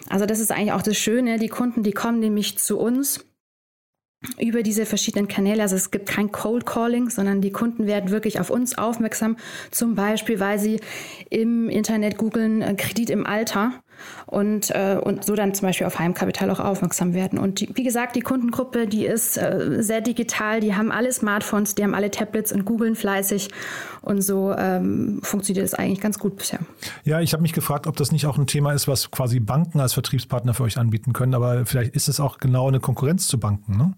Also 0.09 0.25
das 0.25 0.39
ist 0.39 0.51
eigentlich 0.51 0.71
auch 0.71 0.81
das 0.81 0.97
Schöne. 0.97 1.38
Die 1.38 1.47
Kunden, 1.47 1.83
die 1.83 1.91
kommen 1.91 2.19
nämlich 2.19 2.57
zu 2.57 2.79
uns 2.79 3.23
über 4.39 4.63
diese 4.63 4.88
verschiedenen 4.88 5.27
Kanäle. 5.27 5.62
Also 5.62 5.75
es 5.75 5.91
gibt 5.91 6.07
kein 6.07 6.31
Cold 6.31 6.65
Calling, 6.65 7.12
sondern 7.12 7.41
die 7.41 7.51
Kunden 7.51 7.85
werden 7.85 8.09
wirklich 8.09 8.39
auf 8.39 8.50
uns 8.50 8.75
aufmerksam. 8.79 9.38
Zum 9.69 9.94
Beispiel, 9.94 10.39
weil 10.39 10.57
sie 10.57 10.79
im 11.29 11.69
Internet 11.69 12.17
googeln 12.17 12.63
äh, 12.63 12.73
Kredit 12.73 13.12
im 13.12 13.27
Alter 13.27 13.73
und, 14.25 14.71
äh, 14.71 15.00
und 15.01 15.24
so 15.24 15.36
dann 15.36 15.53
zum 15.53 15.68
Beispiel 15.68 15.88
auf 15.88 16.00
Heimkapital 16.00 16.50
auch 16.50 16.59
aufmerksam 16.59 17.13
werden. 17.13 17.39
Und 17.39 17.59
die, 17.59 17.69
wie 17.74 17.83
gesagt, 17.83 18.15
die 18.15 18.21
Kundengruppe, 18.21 18.88
die 18.88 19.06
ist 19.06 19.38
äh, 19.38 19.77
sehr 19.83 20.01
digital, 20.01 20.59
die 20.59 20.75
haben 20.75 20.92
alle 20.92 21.12
Smartphones, 21.12 21.75
die 21.75 21.83
haben 21.83 21.94
alle 21.94 22.12
Tablets 22.12 22.51
und 22.51 22.65
googeln 22.65 22.95
fleißig 22.95 23.50
und 24.01 24.21
so 24.21 24.53
ähm, 24.57 25.19
funktioniert 25.24 25.65
es 25.65 25.74
eigentlich 25.74 26.00
ganz 26.00 26.19
gut 26.19 26.36
bisher. 26.38 26.59
Ja, 27.03 27.21
ich 27.21 27.33
habe 27.33 27.42
mich 27.42 27.53
gefragt, 27.53 27.88
ob 27.88 27.97
das 27.97 28.12
nicht 28.12 28.25
auch 28.25 28.38
ein 28.38 28.47
Thema 28.47 28.74
ist, 28.74 28.88
was 28.88 29.12
quasi 29.12 29.39
Banken 29.39 29.80
als 29.80 29.94
Vertriebspartner 29.94 30.53
für 30.53 30.63
euch 30.63 30.77
anbieten 30.77 31.13
können, 31.13 31.33
aber 31.33 31.65
vielleicht 31.65 31.95
ist 31.95 32.07
es 32.07 32.19
auch 32.19 32.38
genau 32.38 32.68
eine 32.68 32.80
Konkurrenz 32.80 33.27
zu 33.27 33.39
Banken, 33.39 33.77
ne? 33.77 33.94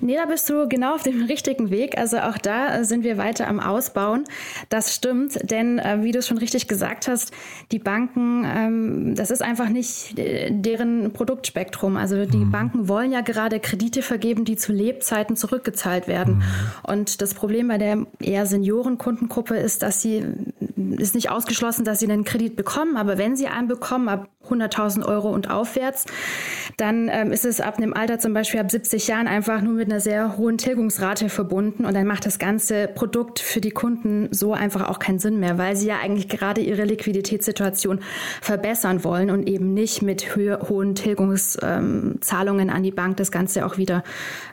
Nee, 0.00 0.16
da 0.16 0.26
bist 0.26 0.48
du 0.50 0.68
genau 0.68 0.94
auf 0.94 1.02
dem 1.02 1.22
richtigen 1.28 1.70
Weg. 1.70 1.96
Also 1.98 2.18
auch 2.18 2.38
da 2.38 2.76
äh, 2.76 2.84
sind 2.84 3.04
wir 3.04 3.16
weiter 3.16 3.48
am 3.48 3.60
Ausbauen. 3.60 4.24
Das 4.68 4.94
stimmt, 4.94 5.38
denn 5.50 5.78
äh, 5.78 6.02
wie 6.02 6.12
du 6.12 6.18
es 6.18 6.28
schon 6.28 6.38
richtig 6.38 6.68
gesagt 6.68 7.08
hast, 7.08 7.32
die 7.72 7.78
Banken, 7.78 8.44
ähm, 8.44 9.14
das 9.14 9.30
ist 9.30 9.33
einfach 9.42 9.68
nicht 9.68 10.18
äh, 10.18 10.50
deren 10.50 11.12
Produktspektrum. 11.12 11.96
Also 11.96 12.24
die 12.26 12.38
mhm. 12.38 12.50
Banken 12.50 12.88
wollen 12.88 13.12
ja 13.12 13.20
gerade 13.20 13.60
Kredite 13.60 14.02
vergeben, 14.02 14.44
die 14.44 14.56
zu 14.56 14.72
Lebzeiten 14.72 15.36
zurückgezahlt 15.36 16.08
werden. 16.08 16.36
Mhm. 16.36 16.42
Und 16.82 17.22
das 17.22 17.34
Problem 17.34 17.68
bei 17.68 17.78
der 17.78 18.06
eher 18.20 18.46
Seniorenkundengruppe 18.46 19.56
ist, 19.56 19.82
dass 19.82 20.00
sie 20.00 20.24
ist 20.98 21.14
nicht 21.14 21.30
ausgeschlossen, 21.30 21.84
dass 21.84 22.00
sie 22.00 22.10
einen 22.10 22.24
Kredit 22.24 22.56
bekommen, 22.56 22.96
aber 22.96 23.18
wenn 23.18 23.36
sie 23.36 23.46
einen 23.46 23.68
bekommen, 23.68 24.08
ab 24.08 24.28
100.000 24.50 25.04
Euro 25.04 25.30
und 25.30 25.50
aufwärts, 25.50 26.06
dann 26.76 27.08
ähm, 27.10 27.32
ist 27.32 27.44
es 27.44 27.60
ab 27.60 27.78
einem 27.78 27.92
Alter 27.94 28.18
zum 28.18 28.34
Beispiel 28.34 28.60
ab 28.60 28.70
70 28.70 29.06
Jahren 29.06 29.28
einfach 29.28 29.60
nur 29.60 29.74
mit 29.74 29.90
einer 29.90 30.00
sehr 30.00 30.36
hohen 30.36 30.58
Tilgungsrate 30.58 31.28
verbunden 31.28 31.84
und 31.84 31.94
dann 31.94 32.06
macht 32.06 32.26
das 32.26 32.38
ganze 32.38 32.88
Produkt 32.88 33.40
für 33.40 33.60
die 33.60 33.70
Kunden 33.70 34.28
so 34.30 34.52
einfach 34.52 34.88
auch 34.88 34.98
keinen 34.98 35.18
Sinn 35.18 35.40
mehr, 35.40 35.58
weil 35.58 35.76
sie 35.76 35.88
ja 35.88 35.98
eigentlich 36.02 36.28
gerade 36.28 36.60
ihre 36.60 36.84
Liquiditätssituation 36.84 38.00
verbessern 38.40 39.04
wollen 39.04 39.30
und 39.30 39.48
eben 39.48 39.74
nicht 39.74 40.02
mit 40.02 40.36
hohen 40.36 40.94
Tilgungszahlungen 40.94 42.68
ähm, 42.68 42.74
an 42.74 42.82
die 42.82 42.90
Bank 42.90 43.16
das 43.16 43.30
Ganze 43.30 43.66
auch 43.66 43.78
wieder 43.78 44.02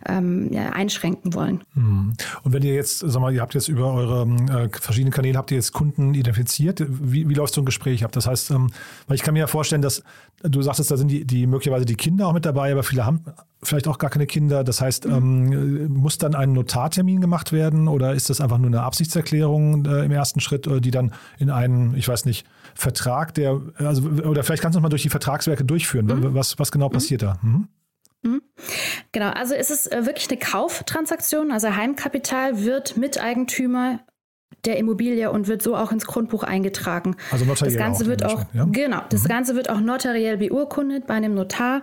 ähm, 0.07 0.49
ja, 0.51 0.69
einschränken 0.69 1.33
wollen. 1.33 1.61
Hm. 1.73 2.13
Und 2.43 2.53
wenn 2.53 2.63
ihr 2.63 2.75
jetzt, 2.75 2.99
sag 2.99 3.21
mal, 3.21 3.33
ihr 3.33 3.41
habt 3.41 3.53
jetzt 3.53 3.67
über 3.67 3.93
eure 3.93 4.27
äh, 4.51 4.69
verschiedenen 4.79 5.13
Kanäle, 5.13 5.37
habt 5.37 5.51
ihr 5.51 5.57
jetzt 5.57 5.71
Kunden 5.73 6.13
identifiziert? 6.13 6.83
Wie, 6.87 7.27
wie 7.29 7.33
läuft 7.33 7.53
so 7.53 7.61
ein 7.61 7.65
Gespräch 7.65 8.03
ab? 8.03 8.11
Das 8.11 8.27
heißt, 8.27 8.51
ähm, 8.51 8.71
weil 9.07 9.15
ich 9.15 9.23
kann 9.23 9.33
mir 9.33 9.41
ja 9.41 9.47
vorstellen, 9.47 9.80
dass 9.81 10.03
du 10.43 10.61
sagtest, 10.61 10.91
da 10.91 10.97
sind 10.97 11.09
die, 11.09 11.25
die 11.25 11.47
möglicherweise 11.47 11.85
die 11.85 11.95
Kinder 11.95 12.27
auch 12.27 12.33
mit 12.33 12.45
dabei, 12.45 12.71
aber 12.71 12.83
viele 12.83 13.05
haben 13.05 13.23
vielleicht 13.63 13.87
auch 13.87 13.97
gar 13.97 14.09
keine 14.09 14.25
Kinder. 14.25 14.63
Das 14.63 14.81
heißt, 14.81 15.05
mhm. 15.05 15.13
ähm, 15.13 15.93
muss 15.93 16.17
dann 16.17 16.35
ein 16.35 16.53
Notartermin 16.53 17.21
gemacht 17.21 17.51
werden 17.51 17.87
oder 17.87 18.13
ist 18.13 18.29
das 18.29 18.41
einfach 18.41 18.57
nur 18.57 18.67
eine 18.67 18.81
Absichtserklärung 18.83 19.85
äh, 19.85 20.05
im 20.05 20.11
ersten 20.11 20.39
Schritt, 20.39 20.67
äh, 20.67 20.81
die 20.81 20.91
dann 20.91 21.13
in 21.37 21.49
einen, 21.49 21.95
ich 21.95 22.07
weiß 22.07 22.25
nicht, 22.25 22.45
Vertrag, 22.73 23.33
der, 23.33 23.61
also, 23.77 24.03
oder 24.03 24.43
vielleicht 24.43 24.61
kannst 24.61 24.75
du 24.75 24.79
uns 24.79 24.83
mal 24.83 24.89
durch 24.89 25.03
die 25.03 25.09
Vertragswerke 25.09 25.63
durchführen. 25.63 26.05
Mhm. 26.05 26.33
Was, 26.33 26.57
was 26.57 26.71
genau 26.71 26.87
mhm. 26.89 26.93
passiert 26.93 27.21
da? 27.21 27.37
Mhm. 27.41 27.67
mhm. 28.23 28.41
Genau, 29.11 29.29
also 29.29 29.55
ist 29.55 29.71
es 29.71 29.87
äh, 29.87 30.05
wirklich 30.05 30.29
eine 30.29 30.39
Kauftransaktion. 30.39 31.51
Also 31.51 31.75
Heimkapital 31.75 32.63
wird 32.63 32.97
Miteigentümer 32.97 33.99
der 34.65 34.77
Immobilie 34.77 35.31
und 35.31 35.47
wird 35.47 35.61
so 35.61 35.75
auch 35.75 35.91
ins 35.91 36.05
Grundbuch 36.05 36.43
eingetragen. 36.43 37.15
Also 37.31 37.45
notariell. 37.45 37.75
Das 37.75 37.83
Ganze 37.83 38.03
auch 38.03 38.07
wird 38.07 38.25
auch, 38.25 38.43
ja? 38.53 38.67
genau, 38.71 39.01
das 39.09 39.23
mhm. 39.23 39.27
Ganze 39.27 39.55
wird 39.55 39.69
auch 39.69 39.79
notariell 39.79 40.37
beurkundet 40.37 41.07
bei 41.07 41.15
einem 41.15 41.33
Notar. 41.33 41.81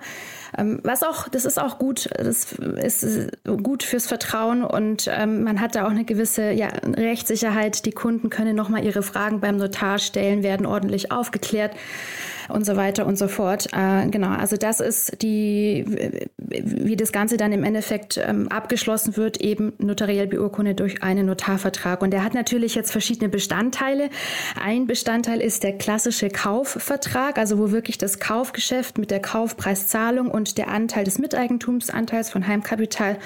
Ähm, 0.56 0.80
was 0.84 1.02
auch, 1.02 1.28
das 1.28 1.44
ist 1.44 1.58
auch 1.58 1.78
gut, 1.78 2.08
das 2.16 2.52
ist 2.54 3.30
gut 3.44 3.82
fürs 3.82 4.06
Vertrauen 4.06 4.62
und 4.62 5.10
ähm, 5.12 5.42
man 5.42 5.60
hat 5.60 5.74
da 5.74 5.86
auch 5.86 5.90
eine 5.90 6.04
gewisse 6.04 6.52
ja, 6.52 6.68
Rechtssicherheit. 6.68 7.84
Die 7.84 7.92
Kunden 7.92 8.30
können 8.30 8.54
nochmal 8.54 8.84
ihre 8.84 9.02
Fragen 9.02 9.40
beim 9.40 9.56
Notar 9.56 9.98
stellen, 9.98 10.42
werden 10.42 10.64
ordentlich 10.64 11.10
aufgeklärt. 11.10 11.72
Und 12.48 12.64
so 12.64 12.76
weiter 12.76 13.06
und 13.06 13.18
so 13.18 13.28
fort. 13.28 13.68
Äh, 13.72 14.08
genau, 14.08 14.30
also 14.30 14.56
das 14.56 14.80
ist 14.80 15.22
die, 15.22 16.28
wie 16.36 16.96
das 16.96 17.12
Ganze 17.12 17.36
dann 17.36 17.52
im 17.52 17.64
Endeffekt 17.64 18.18
ähm, 18.18 18.48
abgeschlossen 18.48 19.16
wird, 19.16 19.40
eben 19.40 19.72
notariell 19.78 20.26
beurkundet 20.26 20.80
durch 20.80 21.02
einen 21.02 21.26
Notarvertrag. 21.26 22.02
Und 22.02 22.10
der 22.10 22.24
hat 22.24 22.34
natürlich 22.34 22.74
jetzt 22.74 22.90
verschiedene 22.90 23.28
Bestandteile. 23.28 24.10
Ein 24.62 24.86
Bestandteil 24.86 25.40
ist 25.40 25.62
der 25.62 25.76
klassische 25.76 26.28
Kaufvertrag, 26.28 27.38
also 27.38 27.58
wo 27.58 27.70
wirklich 27.70 27.98
das 27.98 28.18
Kaufgeschäft 28.18 28.98
mit 28.98 29.10
der 29.10 29.20
Kaufpreiszahlung 29.20 30.30
und 30.30 30.58
der 30.58 30.68
Anteil 30.68 31.04
des 31.04 31.18
Miteigentumsanteils 31.18 32.30
von 32.30 32.46
Heimkapital 32.46 33.18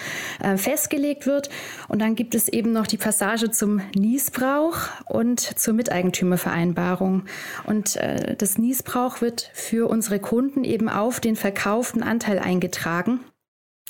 äh, 0.42 0.56
festgelegt 0.56 1.26
wird. 1.26 1.48
Und 1.88 2.00
dann 2.00 2.14
gibt 2.14 2.34
es 2.34 2.48
eben 2.48 2.72
noch 2.72 2.86
die 2.86 2.96
Passage 2.96 3.50
zum 3.50 3.80
Niesbrauch 3.94 4.78
und 5.06 5.40
zur 5.40 5.74
Miteigentümervereinbarung. 5.74 7.24
Und 7.64 7.96
äh, 7.96 8.36
das 8.36 8.58
Niesbrauch 8.58 9.11
wird 9.20 9.50
für 9.52 9.90
unsere 9.90 10.20
Kunden 10.20 10.64
eben 10.64 10.88
auf 10.88 11.20
den 11.20 11.36
verkauften 11.36 12.02
Anteil 12.02 12.38
eingetragen 12.38 13.20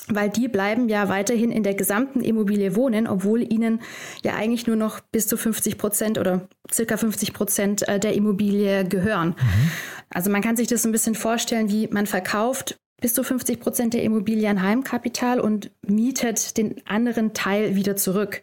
weil 0.09 0.31
die 0.31 0.49
bleiben 0.49 0.89
ja 0.89 1.09
weiterhin 1.09 1.53
in 1.53 1.63
der 1.63 1.75
gesamten 1.75 2.21
Immobilie 2.21 2.75
wohnen, 2.75 3.07
obwohl 3.07 3.43
ihnen 3.43 3.81
ja 4.25 4.35
eigentlich 4.35 4.67
nur 4.67 4.77
noch 4.77 5.01
bis 5.01 5.27
zu 5.27 5.37
50 5.37 5.79
Prozent 5.79 6.19
oder 6.19 6.49
circa 6.73 6.97
50 6.97 7.33
Prozent 7.33 7.89
äh, 7.89 8.01
der 8.01 8.15
Immobilie 8.15 8.85
gehören. 8.85 9.29
Mhm. 9.29 9.71
Also 10.11 10.31
man 10.31 10.43
kann 10.43 10.57
sich 10.57 10.67
das 10.67 10.85
ein 10.85 10.93
bisschen 10.93 11.15
vorstellen, 11.15 11.71
wie 11.71 11.87
man 11.89 12.07
verkauft 12.07 12.79
bis 13.01 13.15
zu 13.15 13.25
50 13.25 13.61
Prozent 13.61 13.95
der 13.95 14.03
Immobilie 14.03 14.49
an 14.49 14.63
Heimkapital 14.63 15.41
und 15.41 15.71
mietet 15.83 16.57
den 16.57 16.87
anderen 16.87 17.33
Teil 17.33 17.75
wieder 17.75 17.97
zurück. 17.97 18.43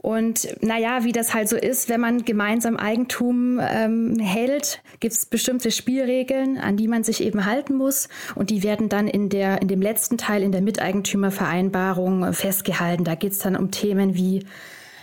Und 0.00 0.48
naja, 0.62 1.02
wie 1.02 1.10
das 1.10 1.34
halt 1.34 1.48
so 1.48 1.56
ist, 1.56 1.88
wenn 1.88 2.00
man 2.00 2.24
gemeinsam 2.24 2.76
Eigentum 2.76 3.60
ähm, 3.60 4.18
hält, 4.20 4.80
gibt 5.00 5.12
es 5.12 5.26
bestimmte 5.26 5.72
Spielregeln, 5.72 6.56
an 6.56 6.76
die 6.76 6.86
man 6.86 7.02
sich 7.02 7.20
eben 7.20 7.44
halten 7.44 7.74
muss. 7.74 8.08
Und 8.36 8.50
die 8.50 8.62
werden 8.62 8.88
dann 8.88 9.08
in, 9.08 9.28
der, 9.28 9.60
in 9.60 9.66
dem 9.66 9.82
letzten 9.82 10.16
Teil, 10.16 10.44
in 10.44 10.52
der 10.52 10.62
Miteigentümervereinbarung 10.62 12.32
festgehalten. 12.32 13.02
Da 13.02 13.16
geht 13.16 13.32
es 13.32 13.40
dann 13.40 13.56
um 13.56 13.72
Themen 13.72 14.14
wie 14.14 14.46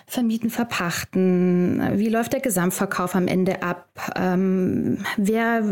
Vermieten, 0.08 0.50
Verpachten, 0.50 1.82
wie 1.96 2.10
läuft 2.10 2.34
der 2.34 2.40
Gesamtverkauf 2.40 3.16
am 3.16 3.28
Ende 3.28 3.64
ab, 3.64 3.88
ähm, 4.16 5.00
wer 5.18 5.64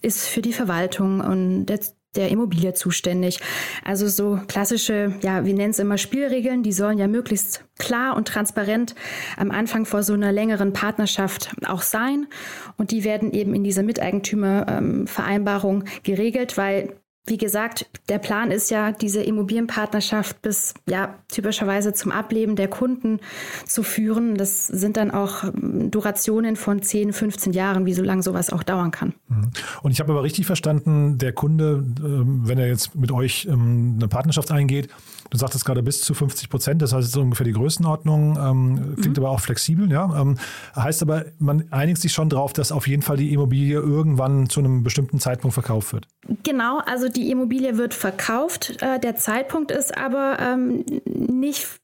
ist 0.00 0.26
für 0.26 0.40
die 0.40 0.54
Verwaltung 0.54 1.20
und 1.20 1.66
der 1.66 1.80
der 2.16 2.28
Immobilie 2.28 2.74
zuständig. 2.74 3.38
Also 3.84 4.08
so 4.08 4.38
klassische, 4.46 5.14
ja, 5.22 5.44
wir 5.44 5.54
nennen 5.54 5.70
es 5.70 5.78
immer 5.78 5.98
Spielregeln, 5.98 6.62
die 6.62 6.72
sollen 6.72 6.98
ja 6.98 7.08
möglichst 7.08 7.64
klar 7.78 8.16
und 8.16 8.28
transparent 8.28 8.94
am 9.36 9.50
Anfang 9.50 9.86
vor 9.86 10.02
so 10.02 10.12
einer 10.12 10.32
längeren 10.32 10.72
Partnerschaft 10.72 11.54
auch 11.66 11.82
sein. 11.82 12.26
Und 12.76 12.90
die 12.90 13.04
werden 13.04 13.32
eben 13.32 13.54
in 13.54 13.64
dieser 13.64 13.82
Miteigentümervereinbarung 13.82 15.84
geregelt, 16.02 16.58
weil 16.58 16.96
wie 17.24 17.36
gesagt, 17.36 17.88
der 18.08 18.18
Plan 18.18 18.50
ist 18.50 18.70
ja, 18.70 18.90
diese 18.90 19.22
Immobilienpartnerschaft 19.22 20.42
bis 20.42 20.74
ja 20.88 21.18
typischerweise 21.28 21.92
zum 21.92 22.10
Ableben 22.10 22.56
der 22.56 22.66
Kunden 22.66 23.20
zu 23.64 23.84
führen. 23.84 24.36
Das 24.36 24.66
sind 24.66 24.96
dann 24.96 25.12
auch 25.12 25.44
ähm, 25.44 25.90
Durationen 25.92 26.56
von 26.56 26.82
10, 26.82 27.12
15 27.12 27.52
Jahren, 27.52 27.86
wie 27.86 27.94
so 27.94 28.02
lange 28.02 28.24
sowas 28.24 28.50
auch 28.50 28.64
dauern 28.64 28.90
kann. 28.90 29.14
Mhm. 29.28 29.50
Und 29.82 29.92
ich 29.92 30.00
habe 30.00 30.10
aber 30.12 30.24
richtig 30.24 30.46
verstanden, 30.46 31.18
der 31.18 31.32
Kunde, 31.32 31.84
ähm, 32.00 32.42
wenn 32.44 32.58
er 32.58 32.66
jetzt 32.66 32.96
mit 32.96 33.12
euch 33.12 33.46
ähm, 33.48 33.94
eine 33.98 34.08
Partnerschaft 34.08 34.50
eingeht, 34.50 34.88
du 35.32 35.38
sagtest 35.38 35.64
gerade 35.64 35.82
bis 35.82 36.02
zu 36.02 36.12
50 36.12 36.50
Prozent, 36.50 36.82
das 36.82 36.92
heißt 36.92 37.10
so 37.10 37.22
ungefähr 37.22 37.46
die 37.46 37.52
Größenordnung, 37.52 38.34
klingt 39.00 39.16
mhm. 39.16 39.24
aber 39.24 39.30
auch 39.30 39.40
flexibel, 39.40 39.90
ja. 39.90 40.34
Heißt 40.76 41.02
aber, 41.02 41.24
man 41.38 41.64
einigt 41.72 42.00
sich 42.00 42.12
schon 42.12 42.28
darauf, 42.28 42.52
dass 42.52 42.70
auf 42.70 42.86
jeden 42.86 43.02
Fall 43.02 43.16
die 43.16 43.32
Immobilie 43.32 43.78
irgendwann 43.78 44.50
zu 44.50 44.60
einem 44.60 44.82
bestimmten 44.82 45.20
Zeitpunkt 45.20 45.54
verkauft 45.54 45.94
wird. 45.94 46.06
Genau, 46.42 46.80
also 46.84 47.08
die 47.08 47.30
Immobilie 47.30 47.78
wird 47.78 47.94
verkauft. 47.94 48.76
Äh, 48.82 49.00
der 49.00 49.16
Zeitpunkt 49.16 49.70
ist 49.70 49.96
aber 49.96 50.36
ähm, 50.38 50.84
nicht 51.06 51.80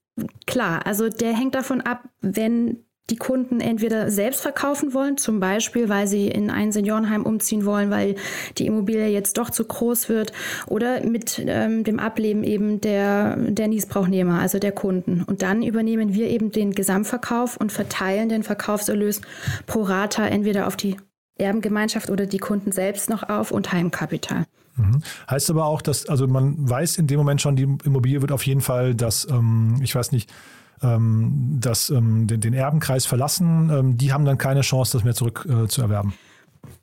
klar. 0.47 0.87
Also 0.87 1.09
der 1.09 1.35
hängt 1.35 1.55
davon 1.55 1.81
ab, 1.81 2.05
wenn 2.21 2.85
die 3.11 3.17
Kunden 3.17 3.61
entweder 3.61 4.11
selbst 4.11 4.43
verkaufen 4.43 4.93
wollen, 4.95 5.17
zum 5.17 5.41
Beispiel, 5.41 5.89
weil 5.89 6.07
sie 6.07 6.29
in 6.29 6.51
ein 6.51 6.73
Seniorenheim 6.73 7.25
umziehen 7.25 7.65
wollen, 7.65 7.91
weil 7.91 8.17
die 8.59 8.67
Immobilie 8.67 9.09
jetzt 9.09 9.39
doch 9.39 9.51
zu 9.51 9.65
groß 9.65 10.09
wird, 10.09 10.33
oder 10.67 11.05
mit 11.05 11.43
ähm, 11.47 11.85
dem 11.85 11.99
Ableben 11.99 12.45
eben 12.45 12.81
der, 12.81 13.37
der 13.37 13.69
Niesbrauchnehmer, 13.69 14.41
also 14.41 14.59
der 14.59 14.73
Kunden. 14.73 15.23
Und 15.23 15.43
dann 15.43 15.63
übernehmen 15.63 16.15
wir 16.15 16.29
eben 16.29 16.53
den 16.53 16.73
Gesamtverkauf 16.73 17.57
und 17.57 17.73
verteilen 17.73 18.29
den 18.29 18.43
Verkaufserlös 18.43 19.21
pro 19.67 19.83
Rata 19.83 20.27
entweder 20.27 20.67
auf 20.67 20.77
die 20.77 20.97
Erbengemeinschaft 21.39 22.11
oder 22.11 22.27
die 22.27 22.39
Kunden 22.39 22.73
selbst 22.73 23.09
noch 23.09 23.29
auf 23.29 23.53
und 23.53 23.73
Heimkapital. 23.73 24.45
Mhm. 24.77 25.03
Heißt 25.29 25.51
aber 25.51 25.67
auch, 25.67 25.83
dass, 25.83 26.09
also 26.09 26.27
man 26.27 26.69
weiß 26.69 26.99
in 26.99 27.07
dem 27.07 27.19
Moment 27.19 27.41
schon, 27.41 27.57
die 27.57 27.69
Immobilie 27.85 28.21
wird 28.21 28.33
auf 28.33 28.47
jeden 28.47 28.61
Fall 28.61 28.95
das, 28.95 29.27
ähm, 29.31 29.81
ich 29.83 29.95
weiß 29.95 30.13
nicht, 30.13 30.31
ähm, 30.83 31.59
das, 31.61 31.91
ähm, 31.91 32.27
den, 32.27 32.41
den, 32.41 32.55
Erbenkreis 32.55 33.07
verlassen. 33.07 33.71
Ähm, 33.71 33.99
die 33.99 34.13
haben 34.13 34.25
dann 34.25 34.39
keine 34.39 34.61
Chance, 34.63 34.93
das 34.93 35.05
mehr 35.05 35.15
zurück 35.15 35.47
äh, 35.49 35.67
zu 35.69 35.83
erwerben. 35.83 36.15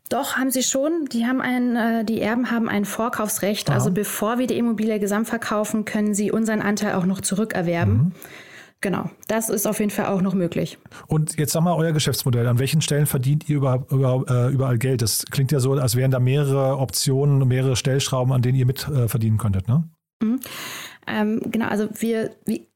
Doch, 0.09 0.35
haben 0.35 0.51
sie 0.51 0.63
schon. 0.63 1.05
Die, 1.11 1.25
haben 1.25 1.41
ein, 1.41 1.75
äh, 1.75 2.05
die 2.05 2.21
Erben 2.21 2.51
haben 2.51 2.69
ein 2.69 2.85
Vorkaufsrecht. 2.85 3.69
Aha. 3.69 3.75
Also 3.75 3.91
bevor 3.91 4.37
wir 4.37 4.47
die 4.47 4.57
Immobilie 4.57 4.99
gesamt 4.99 5.27
verkaufen, 5.27 5.85
können 5.85 6.13
sie 6.13 6.31
unseren 6.31 6.61
Anteil 6.61 6.93
auch 6.93 7.05
noch 7.05 7.21
zurückerwerben. 7.21 7.93
Mhm. 7.93 8.11
Genau, 8.81 9.09
das 9.27 9.49
ist 9.49 9.65
auf 9.65 9.79
jeden 9.79 9.89
Fall 9.89 10.05
auch 10.07 10.21
noch 10.21 10.35
möglich. 10.35 10.77
Und 11.07 11.37
jetzt 11.39 11.53
sag 11.53 11.63
mal 11.63 11.73
euer 11.73 11.91
Geschäftsmodell. 11.91 12.45
An 12.45 12.59
welchen 12.59 12.81
Stellen 12.81 13.07
verdient 13.07 13.49
ihr 13.49 13.57
überall, 13.57 13.83
überall, 13.89 14.25
äh, 14.29 14.53
überall 14.53 14.77
Geld? 14.77 15.01
Das 15.01 15.25
klingt 15.31 15.51
ja 15.51 15.59
so, 15.59 15.73
als 15.73 15.95
wären 15.95 16.11
da 16.11 16.19
mehrere 16.19 16.77
Optionen, 16.77 17.47
mehrere 17.47 17.75
Stellschrauben, 17.75 18.31
an 18.31 18.43
denen 18.43 18.57
ihr 18.59 18.67
mit 18.67 18.87
äh, 18.87 19.07
verdienen 19.07 19.37
könntet, 19.37 19.67
ne? 19.67 19.89
Mhm. 20.21 20.39
Ähm, 21.07 21.41
genau, 21.45 21.67
also 21.67 21.89
wir, 21.97 22.35
wie, 22.45 22.67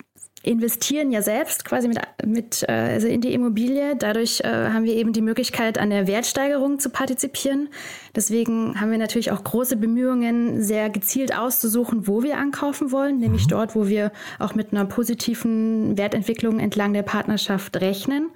investieren 0.44 1.12
ja 1.12 1.22
selbst 1.22 1.66
quasi 1.66 1.88
mit, 1.88 2.00
mit 2.26 2.64
äh, 2.68 2.72
also 2.72 3.08
in 3.08 3.22
die 3.22 3.34
Immobilie. 3.34 3.96
Dadurch 3.98 4.42
äh, 4.42 4.48
haben 4.48 4.86
wir 4.86 4.96
eben 4.96 5.12
die 5.12 5.22
Möglichkeit, 5.22 5.78
an 5.78 5.90
der 5.90 6.08
Wertsteigerung 6.08 6.80
zu 6.80 6.90
partizipieren. 6.90 7.70
Deswegen 8.16 8.80
haben 8.80 8.92
wir 8.92 8.98
natürlich 8.98 9.32
auch 9.32 9.44
große 9.44 9.76
Bemühungen, 9.76 10.64
sehr 10.64 10.90
gezielt 10.90 11.38
auszusuchen, 11.38 12.08
wo 12.08 12.24
wir 12.24 12.38
ankaufen 12.38 12.92
wollen, 12.92 13.20
nämlich 13.20 13.46
mhm. 13.46 13.50
dort, 13.50 13.76
wo 13.76 13.88
wir 13.88 14.12
auch 14.40 14.56
mit 14.56 14.72
einer 14.72 14.86
positiven 14.86 15.98
Wertentwicklung 15.98 16.60
entlang 16.60 16.94
der 16.94 17.04
Partnerschaft 17.04 17.78
rechnen. 17.78 18.30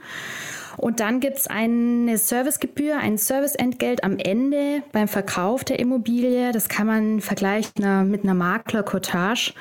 Und 0.77 0.99
dann 0.99 1.19
gibt 1.19 1.37
es 1.37 1.47
eine 1.47 2.17
Servicegebühr, 2.17 2.97
ein 2.97 3.17
Serviceentgelt 3.17 4.03
am 4.03 4.17
Ende 4.17 4.81
beim 4.91 5.07
Verkauf 5.07 5.63
der 5.63 5.79
Immobilie. 5.79 6.51
Das 6.51 6.67
kann 6.67 6.87
man 6.87 7.21
vergleichen 7.21 8.09
mit 8.09 8.23
einer 8.23 8.33
Maklercottage. 8.33 9.53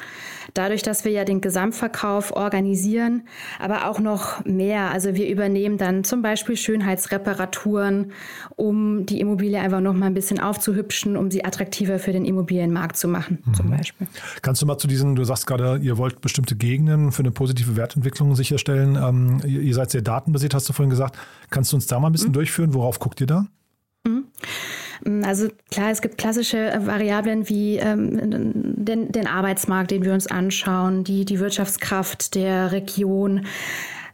Dadurch, 0.54 0.82
dass 0.82 1.04
wir 1.04 1.12
ja 1.12 1.24
den 1.24 1.40
Gesamtverkauf 1.40 2.32
organisieren, 2.32 3.22
aber 3.58 3.88
auch 3.88 4.00
noch 4.00 4.44
mehr. 4.44 4.90
Also 4.90 5.14
wir 5.14 5.28
übernehmen 5.28 5.78
dann 5.78 6.04
zum 6.04 6.20
Beispiel 6.20 6.56
Schönheitsreparaturen, 6.56 8.12
um 8.56 9.06
die 9.06 9.20
Immobilie 9.20 9.58
einfach 9.60 9.80
noch 9.80 9.94
mal 9.94 10.06
ein 10.06 10.14
bisschen 10.14 10.40
aufzuhübschen, 10.40 11.16
um 11.16 11.30
sie 11.30 11.44
attraktiver 11.44 11.98
für 11.98 12.12
den 12.12 12.24
Immobilienmarkt 12.24 12.96
zu 12.96 13.08
machen, 13.08 13.38
mhm. 13.44 13.54
zum 13.54 13.70
Beispiel. 13.70 14.06
Kannst 14.42 14.60
du 14.60 14.66
mal 14.66 14.78
zu 14.78 14.86
diesen, 14.86 15.16
du 15.16 15.24
sagst 15.24 15.46
gerade, 15.46 15.78
ihr 15.82 15.96
wollt 15.96 16.20
bestimmte 16.20 16.54
Gegenden 16.54 17.12
für 17.12 17.22
eine 17.22 17.30
positive 17.30 17.76
Wertentwicklung 17.76 18.34
sicherstellen. 18.34 18.96
Ähm, 18.96 19.40
ihr 19.46 19.74
seid 19.74 19.90
sehr 19.90 20.02
datenbasiert, 20.02 20.54
hast 20.54 20.68
du 20.68 20.72
vorhin 20.72 20.90
gesagt. 20.90 21.16
Kannst 21.50 21.72
du 21.72 21.76
uns 21.76 21.86
da 21.86 21.98
mal 21.98 22.08
ein 22.08 22.12
bisschen 22.12 22.28
mhm. 22.28 22.34
durchführen? 22.34 22.74
Worauf 22.74 22.98
guckt 22.98 23.20
ihr 23.20 23.26
da? 23.26 23.46
Mhm. 24.06 24.24
Mm, 25.04 25.24
also 25.24 25.48
klar, 25.70 25.90
es 25.90 26.02
gibt 26.02 26.18
klassische 26.18 26.70
äh, 26.70 26.86
Variablen 26.86 27.48
wie 27.48 27.76
ähm, 27.76 28.74
den, 28.84 29.12
den 29.12 29.26
Arbeitsmarkt, 29.26 29.90
den 29.90 30.04
wir 30.04 30.12
uns 30.12 30.26
anschauen, 30.26 31.04
die, 31.04 31.24
die 31.24 31.40
Wirtschaftskraft 31.40 32.34
der 32.34 32.72
Region. 32.72 33.46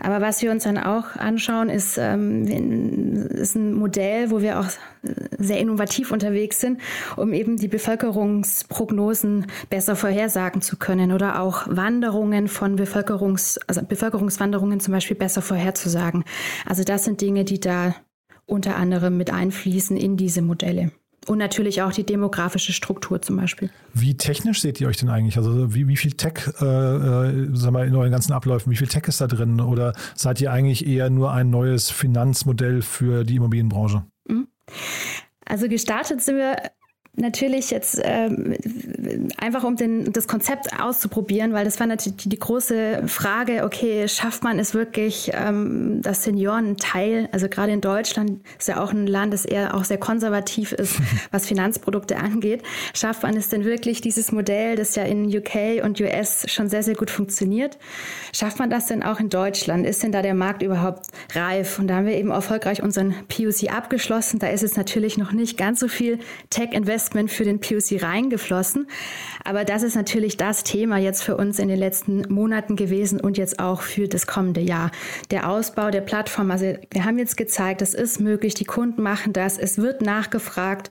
Aber 0.00 0.20
was 0.20 0.42
wir 0.42 0.52
uns 0.52 0.62
dann 0.62 0.78
auch 0.78 1.16
anschauen, 1.16 1.68
ist, 1.68 1.98
ähm, 1.98 2.46
ist 3.30 3.56
ein 3.56 3.74
Modell, 3.74 4.30
wo 4.30 4.40
wir 4.40 4.60
auch 4.60 4.66
sehr 5.38 5.58
innovativ 5.58 6.12
unterwegs 6.12 6.60
sind, 6.60 6.80
um 7.16 7.32
eben 7.32 7.56
die 7.56 7.66
Bevölkerungsprognosen 7.66 9.46
besser 9.70 9.96
vorhersagen 9.96 10.62
zu 10.62 10.76
können 10.76 11.10
oder 11.10 11.40
auch 11.40 11.64
Wanderungen 11.66 12.46
von 12.46 12.76
Bevölkerungs, 12.76 13.58
also 13.66 13.82
Bevölkerungswanderungen 13.82 14.78
zum 14.78 14.94
Beispiel 14.94 15.16
besser 15.16 15.42
vorherzusagen. 15.42 16.24
Also 16.64 16.84
das 16.84 17.04
sind 17.04 17.20
Dinge, 17.20 17.44
die 17.44 17.58
da 17.58 17.94
unter 18.48 18.76
anderem 18.76 19.16
mit 19.16 19.30
einfließen 19.30 19.96
in 19.96 20.16
diese 20.16 20.42
Modelle. 20.42 20.90
Und 21.26 21.36
natürlich 21.36 21.82
auch 21.82 21.92
die 21.92 22.04
demografische 22.04 22.72
Struktur 22.72 23.20
zum 23.20 23.36
Beispiel. 23.36 23.68
Wie 23.92 24.16
technisch 24.16 24.62
seht 24.62 24.80
ihr 24.80 24.88
euch 24.88 24.96
denn 24.96 25.10
eigentlich? 25.10 25.36
Also 25.36 25.74
wie, 25.74 25.86
wie 25.86 25.96
viel 25.96 26.12
Tech, 26.12 26.48
äh, 26.60 26.64
äh, 26.64 27.48
sag 27.52 27.72
mal, 27.72 27.86
in 27.86 27.94
euren 27.94 28.10
ganzen 28.10 28.32
Abläufen, 28.32 28.72
wie 28.72 28.76
viel 28.76 28.88
Tech 28.88 29.02
ist 29.06 29.20
da 29.20 29.26
drin? 29.26 29.60
Oder 29.60 29.92
seid 30.14 30.40
ihr 30.40 30.50
eigentlich 30.50 30.86
eher 30.86 31.10
nur 31.10 31.32
ein 31.32 31.50
neues 31.50 31.90
Finanzmodell 31.90 32.80
für 32.80 33.24
die 33.24 33.36
Immobilienbranche? 33.36 34.04
Mhm. 34.26 34.48
Also 35.44 35.68
gestartet 35.68 36.22
sind 36.22 36.38
wir 36.38 36.56
natürlich 37.16 37.70
jetzt 37.70 38.00
ähm, 38.02 38.56
einfach 39.36 39.64
um 39.64 39.76
den, 39.76 40.12
das 40.12 40.28
Konzept 40.28 40.78
auszuprobieren, 40.80 41.52
weil 41.52 41.64
das 41.64 41.80
war 41.80 41.86
natürlich 41.86 42.16
die, 42.16 42.38
große 42.38 43.02
Frage, 43.06 43.64
okay, 43.64 44.08
schafft 44.08 44.44
man 44.44 44.58
es 44.58 44.74
wirklich, 44.74 45.30
ähm, 45.34 46.02
dass 46.02 46.24
Senioren 46.24 46.76
Teil, 46.76 47.28
also 47.32 47.48
gerade 47.48 47.72
in 47.72 47.80
Deutschland 47.80 48.40
ist 48.58 48.68
ja 48.68 48.80
auch 48.80 48.92
ein 48.92 49.06
Land, 49.06 49.32
das 49.32 49.44
eher 49.44 49.74
auch 49.74 49.84
sehr 49.84 49.98
konservativ 49.98 50.72
ist, 50.72 50.96
was 51.30 51.46
Finanzprodukte 51.46 52.16
angeht, 52.16 52.62
schafft 52.94 53.22
man 53.22 53.36
es 53.36 53.48
denn 53.48 53.64
wirklich, 53.64 54.00
dieses 54.00 54.32
Modell, 54.32 54.76
das 54.76 54.94
ja 54.94 55.04
in 55.04 55.26
UK 55.26 55.84
und 55.84 56.00
US 56.00 56.50
schon 56.50 56.68
sehr, 56.68 56.82
sehr 56.82 56.94
gut 56.94 57.10
funktioniert, 57.10 57.78
schafft 58.32 58.58
man 58.58 58.70
das 58.70 58.86
denn 58.86 59.02
auch 59.02 59.20
in 59.20 59.28
Deutschland? 59.28 59.86
Ist 59.86 60.02
denn 60.02 60.12
da 60.12 60.22
der 60.22 60.34
Markt 60.34 60.62
überhaupt 60.62 61.06
reif? 61.34 61.78
Und 61.78 61.88
da 61.88 61.96
haben 61.96 62.06
wir 62.06 62.16
eben 62.16 62.30
erfolgreich 62.30 62.82
unseren 62.82 63.14
POC 63.28 63.72
abgeschlossen. 63.72 64.38
Da 64.38 64.48
ist 64.48 64.62
es 64.62 64.76
natürlich 64.76 65.18
noch 65.18 65.32
nicht 65.32 65.56
ganz 65.56 65.80
so 65.80 65.88
viel 65.88 66.18
Tech-Investment 66.50 66.88
Investment 66.88 67.30
für 67.30 67.44
den 67.44 67.60
POC 67.60 68.02
reingeflossen. 68.02 68.88
Aber 69.44 69.64
das 69.64 69.82
ist 69.82 69.96
natürlich 69.96 70.36
das 70.36 70.62
Thema 70.62 70.98
jetzt 70.98 71.22
für 71.22 71.36
uns 71.36 71.58
in 71.58 71.68
den 71.68 71.78
letzten 71.78 72.32
Monaten 72.32 72.76
gewesen 72.76 73.20
und 73.20 73.38
jetzt 73.38 73.58
auch 73.58 73.82
für 73.82 74.08
das 74.08 74.26
kommende 74.26 74.60
Jahr. 74.60 74.90
Der 75.30 75.48
Ausbau 75.48 75.90
der 75.90 76.02
Plattform, 76.02 76.50
also 76.50 76.74
wir 76.90 77.04
haben 77.04 77.18
jetzt 77.18 77.36
gezeigt, 77.36 77.80
es 77.80 77.94
ist 77.94 78.20
möglich, 78.20 78.54
die 78.54 78.64
Kunden 78.64 79.02
machen 79.02 79.32
das, 79.32 79.56
es 79.56 79.78
wird 79.78 80.02
nachgefragt. 80.02 80.90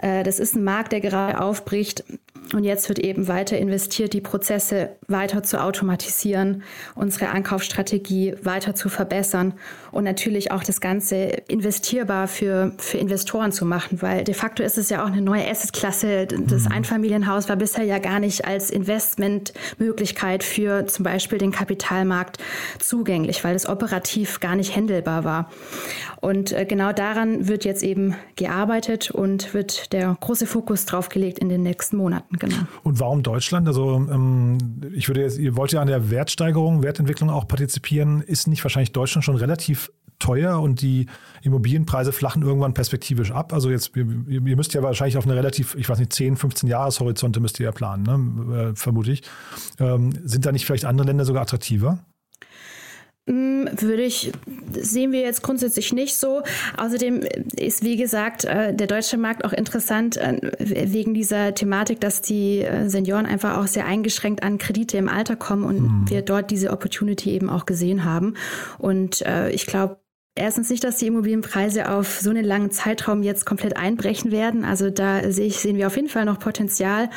Äh, 0.00 0.22
das 0.22 0.38
ist 0.38 0.54
ein 0.56 0.64
Markt, 0.64 0.92
der 0.92 1.00
gerade 1.00 1.40
aufbricht. 1.40 2.04
Und 2.52 2.64
jetzt 2.64 2.88
wird 2.88 2.98
eben 2.98 3.26
weiter 3.26 3.56
investiert, 3.56 4.12
die 4.12 4.20
Prozesse 4.20 4.90
weiter 5.08 5.42
zu 5.42 5.62
automatisieren, 5.62 6.62
unsere 6.94 7.30
Ankaufsstrategie 7.30 8.34
weiter 8.42 8.74
zu 8.74 8.88
verbessern 8.90 9.54
und 9.92 10.04
natürlich 10.04 10.52
auch 10.52 10.62
das 10.62 10.80
Ganze 10.80 11.16
investierbar 11.48 12.28
für, 12.28 12.72
für 12.76 12.98
Investoren 12.98 13.50
zu 13.50 13.64
machen, 13.64 14.02
weil 14.02 14.24
de 14.24 14.34
facto 14.34 14.62
ist 14.62 14.76
es 14.76 14.90
ja 14.90 15.02
auch 15.02 15.08
eine 15.08 15.22
neue 15.22 15.48
Assetklasse. 15.48 16.26
Das 16.26 16.64
mhm. 16.64 16.72
Einfamilienhaus 16.72 17.48
war 17.48 17.56
bisher 17.56 17.84
ja 17.84 17.98
gar 17.98 18.20
nicht 18.20 18.44
als 18.44 18.70
Investmentmöglichkeit 18.70 20.44
für 20.44 20.86
zum 20.86 21.04
Beispiel 21.04 21.38
den 21.38 21.50
Kapitalmarkt 21.50 22.38
zugänglich, 22.78 23.42
weil 23.42 23.56
es 23.56 23.66
operativ 23.66 24.40
gar 24.40 24.54
nicht 24.54 24.76
händelbar 24.76 25.24
war. 25.24 25.50
Und 26.20 26.52
äh, 26.52 26.66
genau 26.66 26.92
daran 26.92 27.48
wird 27.48 27.64
jetzt 27.64 27.82
eben 27.82 28.16
gearbeitet 28.36 29.10
und 29.10 29.54
wird 29.54 29.83
der 29.92 30.16
große 30.20 30.46
Fokus 30.46 30.86
drauf 30.86 31.08
gelegt 31.08 31.38
in 31.38 31.48
den 31.48 31.62
nächsten 31.62 31.96
Monaten. 31.96 32.36
Genau. 32.36 32.56
Und 32.82 33.00
warum 33.00 33.22
Deutschland? 33.22 33.66
Also 33.68 33.96
ähm, 33.96 34.58
ich 34.94 35.08
würde 35.08 35.22
jetzt, 35.22 35.38
ihr 35.38 35.56
wollt 35.56 35.72
ja 35.72 35.80
an 35.80 35.88
der 35.88 36.10
Wertsteigerung, 36.10 36.82
Wertentwicklung 36.82 37.30
auch 37.30 37.46
partizipieren. 37.48 38.20
Ist 38.22 38.46
nicht 38.46 38.64
wahrscheinlich 38.64 38.92
Deutschland 38.92 39.24
schon 39.24 39.36
relativ 39.36 39.90
teuer 40.18 40.60
und 40.60 40.80
die 40.80 41.06
Immobilienpreise 41.42 42.12
flachen 42.12 42.42
irgendwann 42.42 42.74
perspektivisch 42.74 43.30
ab. 43.30 43.52
Also 43.52 43.70
jetzt, 43.70 43.96
ihr, 43.96 44.06
ihr 44.28 44.56
müsst 44.56 44.74
ja 44.74 44.82
wahrscheinlich 44.82 45.16
auf 45.16 45.26
eine 45.26 45.34
relativ, 45.34 45.74
ich 45.74 45.88
weiß 45.88 45.98
nicht, 45.98 46.12
10, 46.12 46.36
15 46.36 46.68
Jahreshorizonte 46.68 47.40
müsst 47.40 47.60
ihr 47.60 47.64
ja 47.64 47.72
planen, 47.72 48.02
ne? 48.02 48.70
äh, 48.70 48.76
vermute 48.76 49.12
ich. 49.12 49.22
Ähm, 49.78 50.12
sind 50.24 50.46
da 50.46 50.52
nicht 50.52 50.66
vielleicht 50.66 50.84
andere 50.84 51.06
Länder 51.06 51.24
sogar 51.24 51.42
attraktiver? 51.42 51.98
Hm, 53.26 53.70
würde 53.80 54.02
ich, 54.02 54.32
sehen 54.72 55.12
wir 55.12 55.20
jetzt 55.20 55.42
grundsätzlich 55.42 55.94
nicht 55.94 56.14
so. 56.16 56.42
Außerdem 56.76 57.20
ist, 57.56 57.82
wie 57.82 57.96
gesagt, 57.96 58.44
äh, 58.44 58.74
der 58.74 58.86
deutsche 58.86 59.16
Markt 59.16 59.46
auch 59.46 59.54
interessant 59.54 60.18
äh, 60.18 60.38
wegen 60.58 61.14
dieser 61.14 61.54
Thematik, 61.54 62.00
dass 62.00 62.20
die 62.20 62.58
äh, 62.58 62.90
Senioren 62.90 63.24
einfach 63.24 63.56
auch 63.56 63.66
sehr 63.66 63.86
eingeschränkt 63.86 64.42
an 64.42 64.58
Kredite 64.58 64.98
im 64.98 65.08
Alter 65.08 65.36
kommen 65.36 65.64
und 65.64 65.80
mhm. 65.80 66.10
wir 66.10 66.20
dort 66.20 66.50
diese 66.50 66.70
Opportunity 66.70 67.30
eben 67.30 67.48
auch 67.48 67.64
gesehen 67.64 68.04
haben. 68.04 68.34
Und 68.78 69.24
ich 69.50 69.66
glaube, 69.66 69.98
Erstens 70.36 70.68
nicht, 70.68 70.82
dass 70.82 70.96
die 70.96 71.06
Immobilienpreise 71.06 71.92
auf 71.92 72.18
so 72.18 72.28
einen 72.30 72.44
langen 72.44 72.72
Zeitraum 72.72 73.22
jetzt 73.22 73.46
komplett 73.46 73.76
einbrechen 73.76 74.32
werden. 74.32 74.64
Also 74.64 74.90
da 74.90 75.30
sehe 75.30 75.46
ich, 75.46 75.58
sehen 75.58 75.76
wir 75.76 75.86
auf 75.86 75.94
jeden 75.94 76.08
Fall 76.08 76.24
noch 76.24 76.40
Potenzial. 76.40 77.08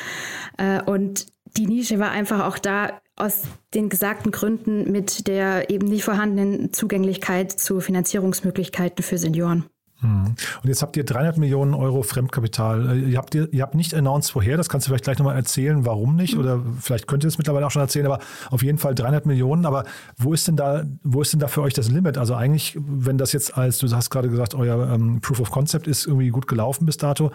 Und 0.85 1.25
die 1.57 1.65
Nische 1.65 1.97
war 1.97 2.11
einfach 2.11 2.45
auch 2.45 2.59
da 2.59 3.01
aus 3.17 3.41
den 3.73 3.89
gesagten 3.89 4.31
Gründen 4.31 4.91
mit 4.91 5.27
der 5.27 5.69
eben 5.69 5.87
nicht 5.87 6.03
vorhandenen 6.03 6.71
Zugänglichkeit 6.71 7.51
zu 7.51 7.81
Finanzierungsmöglichkeiten 7.81 9.03
für 9.03 9.17
Senioren. 9.17 9.65
Mhm. 10.01 10.35
Und 10.61 10.69
jetzt 10.69 10.83
habt 10.83 10.95
ihr 10.95 11.03
300 11.03 11.37
Millionen 11.37 11.73
Euro 11.73 12.03
Fremdkapital. 12.03 12.97
Äh, 12.97 12.99
ihr 13.11 13.17
habt, 13.17 13.33
ihr, 13.33 13.51
ihr 13.51 13.63
habt 13.63 13.73
nicht 13.73 13.95
announced 13.95 14.35
woher, 14.35 14.55
das 14.55 14.69
kannst 14.69 14.85
du 14.85 14.89
vielleicht 14.89 15.05
gleich 15.05 15.17
nochmal 15.17 15.35
erzählen, 15.35 15.85
warum 15.85 16.15
nicht, 16.15 16.35
mhm. 16.35 16.41
oder 16.41 16.61
vielleicht 16.79 17.07
könnt 17.07 17.23
ihr 17.23 17.27
es 17.29 17.39
mittlerweile 17.39 17.65
auch 17.65 17.71
schon 17.71 17.81
erzählen, 17.81 18.05
aber 18.05 18.19
auf 18.51 18.61
jeden 18.61 18.77
Fall 18.77 18.93
300 18.93 19.25
Millionen. 19.25 19.65
Aber 19.65 19.85
wo 20.17 20.33
ist 20.33 20.47
denn 20.47 20.55
da, 20.55 20.83
wo 21.03 21.21
ist 21.21 21.33
denn 21.33 21.39
da 21.39 21.47
für 21.47 21.63
euch 21.63 21.73
das 21.73 21.89
Limit? 21.89 22.17
Also 22.17 22.35
eigentlich, 22.35 22.77
wenn 22.79 23.17
das 23.17 23.33
jetzt 23.33 23.57
als, 23.57 23.79
du 23.79 23.89
hast 23.89 24.11
gerade 24.11 24.29
gesagt, 24.29 24.53
euer 24.53 24.93
ähm, 24.93 25.19
Proof 25.21 25.39
of 25.39 25.51
Concept 25.51 25.87
ist 25.87 26.05
irgendwie 26.05 26.29
gut 26.29 26.47
gelaufen 26.47 26.85
bis 26.85 26.97
dato, 26.97 27.31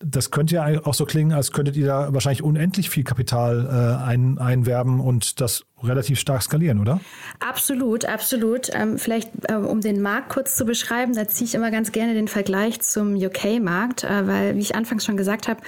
das 0.00 0.30
könnte 0.30 0.54
ja 0.54 0.66
auch 0.84 0.94
so 0.94 1.04
klingen, 1.04 1.32
als 1.32 1.52
könntet 1.52 1.76
ihr 1.76 1.86
da 1.86 2.14
wahrscheinlich 2.14 2.42
unendlich 2.42 2.88
viel 2.88 3.02
Kapital 3.02 3.66
äh, 3.66 4.04
ein, 4.04 4.38
einwerben 4.38 5.00
und 5.00 5.40
das 5.40 5.64
relativ 5.82 6.20
stark 6.20 6.42
skalieren, 6.42 6.80
oder? 6.80 7.00
Absolut, 7.40 8.04
absolut. 8.04 8.68
Ähm, 8.72 8.98
vielleicht, 8.98 9.30
äh, 9.48 9.54
um 9.54 9.80
den 9.80 10.00
Markt 10.00 10.28
kurz 10.28 10.54
zu 10.56 10.64
beschreiben, 10.64 11.14
da 11.14 11.26
ziehe 11.26 11.46
ich 11.46 11.54
immer 11.54 11.70
ganz 11.70 11.90
gerne 11.90 12.14
den 12.14 12.28
Vergleich 12.28 12.80
zum 12.80 13.16
UK-Markt, 13.16 14.04
äh, 14.04 14.26
weil, 14.26 14.56
wie 14.56 14.60
ich 14.60 14.76
anfangs 14.76 15.04
schon 15.04 15.16
gesagt 15.16 15.48
habe, 15.48 15.60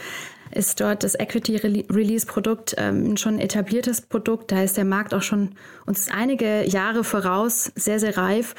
ist 0.53 0.81
dort 0.81 1.05
das 1.05 1.15
Equity 1.15 1.57
Release 1.57 2.27
Produkt 2.27 2.75
ähm, 2.79 3.17
schon 3.17 3.35
ein 3.35 3.41
etabliertes 3.41 4.01
Produkt. 4.01 4.53
Da 4.53 4.63
ist 4.63 4.77
der 4.77 4.85
Markt 4.85 5.15
auch 5.15 5.23
schon 5.23 5.51
uns 5.87 6.11
einige 6.11 6.65
Jahre 6.67 7.05
voraus, 7.05 7.73
sehr, 7.75 8.01
sehr 8.01 8.17
reif. 8.17 8.55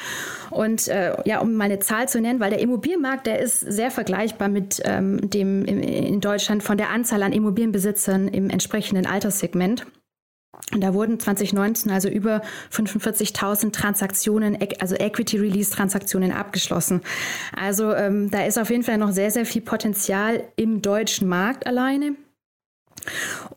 Und 0.50 0.88
äh, 0.88 1.18
ja, 1.26 1.40
um 1.40 1.54
mal 1.54 1.66
eine 1.66 1.80
Zahl 1.80 2.08
zu 2.08 2.22
nennen, 2.22 2.40
weil 2.40 2.52
der 2.52 2.60
Immobilienmarkt, 2.60 3.28
der 3.28 3.40
ist 3.40 3.60
sehr 3.60 3.92
vergleichbar 3.92 4.48
mit 4.48 4.82
ähm, 4.86 5.30
dem 5.30 5.66
in, 5.66 5.82
in 5.82 6.22
Deutschland 6.22 6.64
von 6.64 6.78
der 6.78 6.90
Anzahl 6.90 7.24
an 7.24 7.34
Immobilienbesitzern 7.34 8.28
im 8.28 8.50
entsprechenden 8.50 9.06
Alterssegment. 9.06 9.86
Und 10.74 10.82
da 10.82 10.94
wurden 10.94 11.20
2019 11.20 11.92
also 11.92 12.10
über 12.10 12.42
45.000 12.72 13.72
Transaktionen, 13.72 14.58
also 14.80 14.96
Equity 14.96 15.38
Release 15.38 15.72
Transaktionen 15.72 16.32
abgeschlossen. 16.32 17.02
Also 17.56 17.94
ähm, 17.94 18.30
da 18.32 18.46
ist 18.46 18.60
auf 18.60 18.70
jeden 18.70 18.84
Fall 18.84 18.98
noch 18.98 19.12
sehr, 19.12 19.32
sehr 19.32 19.46
viel 19.46 19.62
Potenzial 19.62 20.44
im 20.56 20.82
deutschen 20.82 21.28
Markt 21.28 21.68
alleine. 21.68 22.16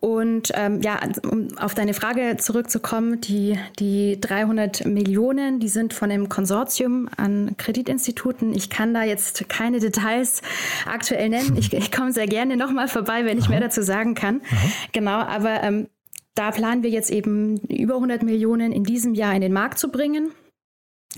Und 0.00 0.52
ähm, 0.54 0.80
ja, 0.80 1.00
um 1.30 1.48
auf 1.58 1.74
deine 1.74 1.94
Frage 1.94 2.36
zurückzukommen, 2.38 3.20
die, 3.20 3.58
die 3.78 4.18
300 4.20 4.86
Millionen, 4.86 5.60
die 5.60 5.68
sind 5.68 5.92
von 5.92 6.08
dem 6.08 6.28
Konsortium 6.28 7.08
an 7.16 7.56
Kreditinstituten. 7.56 8.54
Ich 8.54 8.70
kann 8.70 8.94
da 8.94 9.02
jetzt 9.02 9.48
keine 9.48 9.80
Details 9.80 10.42
aktuell 10.86 11.28
nennen. 11.28 11.56
Ich, 11.58 11.72
ich 11.72 11.92
komme 11.92 12.12
sehr 12.12 12.26
gerne 12.26 12.56
nochmal 12.56 12.88
vorbei, 12.88 13.24
wenn 13.24 13.38
ich 13.38 13.44
Aha. 13.44 13.52
mehr 13.52 13.60
dazu 13.60 13.82
sagen 13.82 14.14
kann. 14.14 14.40
Aha. 14.50 14.68
Genau, 14.92 15.18
aber 15.18 15.62
ähm, 15.62 15.88
da 16.34 16.50
planen 16.50 16.82
wir 16.82 16.90
jetzt 16.90 17.10
eben 17.10 17.58
über 17.68 17.94
100 17.94 18.22
Millionen 18.22 18.72
in 18.72 18.84
diesem 18.84 19.14
Jahr 19.14 19.34
in 19.34 19.40
den 19.40 19.52
Markt 19.52 19.78
zu 19.78 19.90
bringen. 19.90 20.32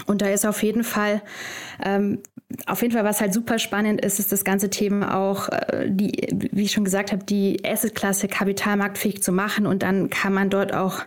Und 0.06 0.20
da 0.20 0.26
ist 0.28 0.44
auf 0.44 0.62
jeden 0.62 0.84
Fall, 0.84 1.22
ähm, 1.82 2.20
auf 2.66 2.82
jeden 2.82 2.92
Fall, 2.92 3.04
was 3.04 3.20
halt 3.20 3.32
super 3.32 3.58
spannend 3.58 4.04
ist, 4.04 4.18
ist 4.18 4.30
das 4.30 4.44
ganze 4.44 4.68
Thema 4.68 5.16
auch, 5.16 5.48
äh, 5.48 5.88
die, 5.88 6.28
wie 6.52 6.64
ich 6.64 6.72
schon 6.72 6.84
gesagt 6.84 7.12
habe, 7.12 7.24
die 7.24 7.62
Assetklasse 7.64 8.28
kapitalmarktfähig 8.28 9.22
zu 9.22 9.32
machen. 9.32 9.66
Und 9.66 9.82
dann 9.82 10.10
kann 10.10 10.34
man 10.34 10.50
dort 10.50 10.74
auch 10.74 11.06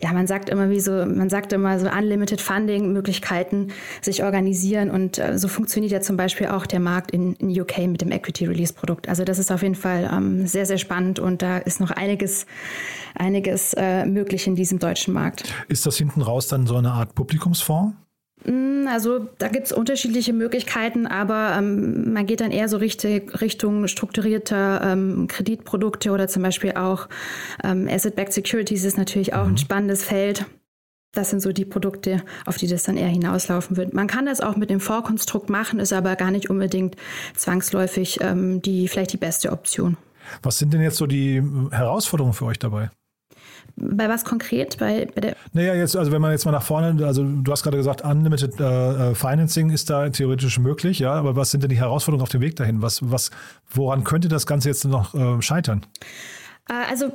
ja, 0.00 0.12
man 0.12 0.28
sagt 0.28 0.48
immer 0.48 0.70
wie 0.70 0.78
so, 0.78 0.92
man 0.92 1.28
sagt 1.28 1.52
immer 1.52 1.78
so 1.80 1.88
Unlimited 1.88 2.40
Funding 2.40 2.92
Möglichkeiten 2.92 3.68
sich 4.00 4.22
organisieren 4.22 4.90
und 4.90 5.18
äh, 5.18 5.38
so 5.38 5.48
funktioniert 5.48 5.90
ja 5.90 6.00
zum 6.00 6.16
Beispiel 6.16 6.46
auch 6.46 6.66
der 6.66 6.78
Markt 6.78 7.10
in, 7.10 7.34
in 7.34 7.60
UK 7.60 7.78
mit 7.88 8.00
dem 8.00 8.12
Equity 8.12 8.46
Release 8.46 8.72
Produkt. 8.72 9.08
Also 9.08 9.24
das 9.24 9.40
ist 9.40 9.50
auf 9.50 9.62
jeden 9.62 9.74
Fall 9.74 10.08
ähm, 10.12 10.46
sehr, 10.46 10.66
sehr 10.66 10.78
spannend 10.78 11.18
und 11.18 11.42
da 11.42 11.58
ist 11.58 11.80
noch 11.80 11.90
einiges, 11.90 12.46
einiges 13.16 13.74
äh, 13.74 14.06
möglich 14.06 14.46
in 14.46 14.54
diesem 14.54 14.78
deutschen 14.78 15.14
Markt. 15.14 15.52
Ist 15.68 15.84
das 15.84 15.96
hinten 15.96 16.22
raus 16.22 16.46
dann 16.46 16.68
so 16.68 16.76
eine 16.76 16.92
Art 16.92 17.16
Publikumsfonds? 17.16 17.96
Mm, 18.44 18.86
also 18.88 19.28
da 19.38 19.48
gibt 19.48 19.66
es 19.66 19.72
unterschiedliche 19.72 20.32
Möglichkeiten, 20.32 21.06
aber 21.06 21.56
ähm, 21.58 22.12
man 22.12 22.26
geht 22.26 22.40
dann 22.40 22.50
eher 22.50 22.68
so 22.68 22.76
richtig, 22.76 23.40
Richtung 23.40 23.88
strukturierter 23.88 24.80
ähm, 24.82 25.26
Kreditprodukte 25.28 26.10
oder 26.10 26.28
zum 26.28 26.42
Beispiel 26.42 26.72
auch 26.72 27.08
ähm, 27.64 27.88
Asset-Backed 27.90 28.32
Securities 28.32 28.84
ist 28.84 28.98
natürlich 28.98 29.34
auch 29.34 29.44
mhm. 29.44 29.54
ein 29.54 29.58
spannendes 29.58 30.04
Feld. 30.04 30.46
Das 31.14 31.30
sind 31.30 31.40
so 31.40 31.52
die 31.52 31.64
Produkte, 31.64 32.22
auf 32.44 32.58
die 32.58 32.68
das 32.68 32.82
dann 32.82 32.96
eher 32.96 33.08
hinauslaufen 33.08 33.76
wird. 33.76 33.94
Man 33.94 34.06
kann 34.06 34.26
das 34.26 34.40
auch 34.40 34.56
mit 34.56 34.68
dem 34.70 34.78
Vorkonstrukt 34.78 35.48
machen, 35.48 35.80
ist 35.80 35.92
aber 35.92 36.16
gar 36.16 36.30
nicht 36.30 36.50
unbedingt 36.50 36.96
zwangsläufig 37.34 38.18
ähm, 38.20 38.60
die 38.62 38.88
vielleicht 38.88 39.14
die 39.14 39.18
beste 39.18 39.50
Option. 39.50 39.96
Was 40.42 40.58
sind 40.58 40.74
denn 40.74 40.82
jetzt 40.82 40.96
so 40.96 41.06
die 41.06 41.42
Herausforderungen 41.70 42.34
für 42.34 42.44
euch 42.44 42.58
dabei? 42.58 42.90
Bei 43.76 44.08
was 44.08 44.24
konkret? 44.24 44.78
Bei, 44.78 45.06
bei 45.14 45.20
der 45.20 45.36
naja, 45.52 45.74
jetzt, 45.74 45.96
also 45.96 46.12
wenn 46.12 46.20
man 46.20 46.32
jetzt 46.32 46.44
mal 46.44 46.52
nach 46.52 46.62
vorne, 46.62 47.04
also 47.06 47.24
du 47.24 47.50
hast 47.52 47.62
gerade 47.62 47.76
gesagt, 47.76 48.02
Unlimited 48.02 48.58
äh, 48.60 49.10
äh, 49.10 49.14
Financing 49.14 49.70
ist 49.70 49.90
da 49.90 50.08
theoretisch 50.10 50.58
möglich, 50.58 50.98
ja, 50.98 51.12
aber 51.12 51.36
was 51.36 51.50
sind 51.50 51.62
denn 51.62 51.70
die 51.70 51.78
Herausforderungen 51.78 52.22
auf 52.22 52.28
dem 52.28 52.40
Weg 52.40 52.56
dahin? 52.56 52.82
Was, 52.82 53.00
was, 53.10 53.30
woran 53.70 54.04
könnte 54.04 54.28
das 54.28 54.46
Ganze 54.46 54.68
jetzt 54.68 54.84
noch 54.84 55.14
äh, 55.14 55.40
scheitern? 55.42 55.86
Äh, 56.68 56.74
also 56.90 57.12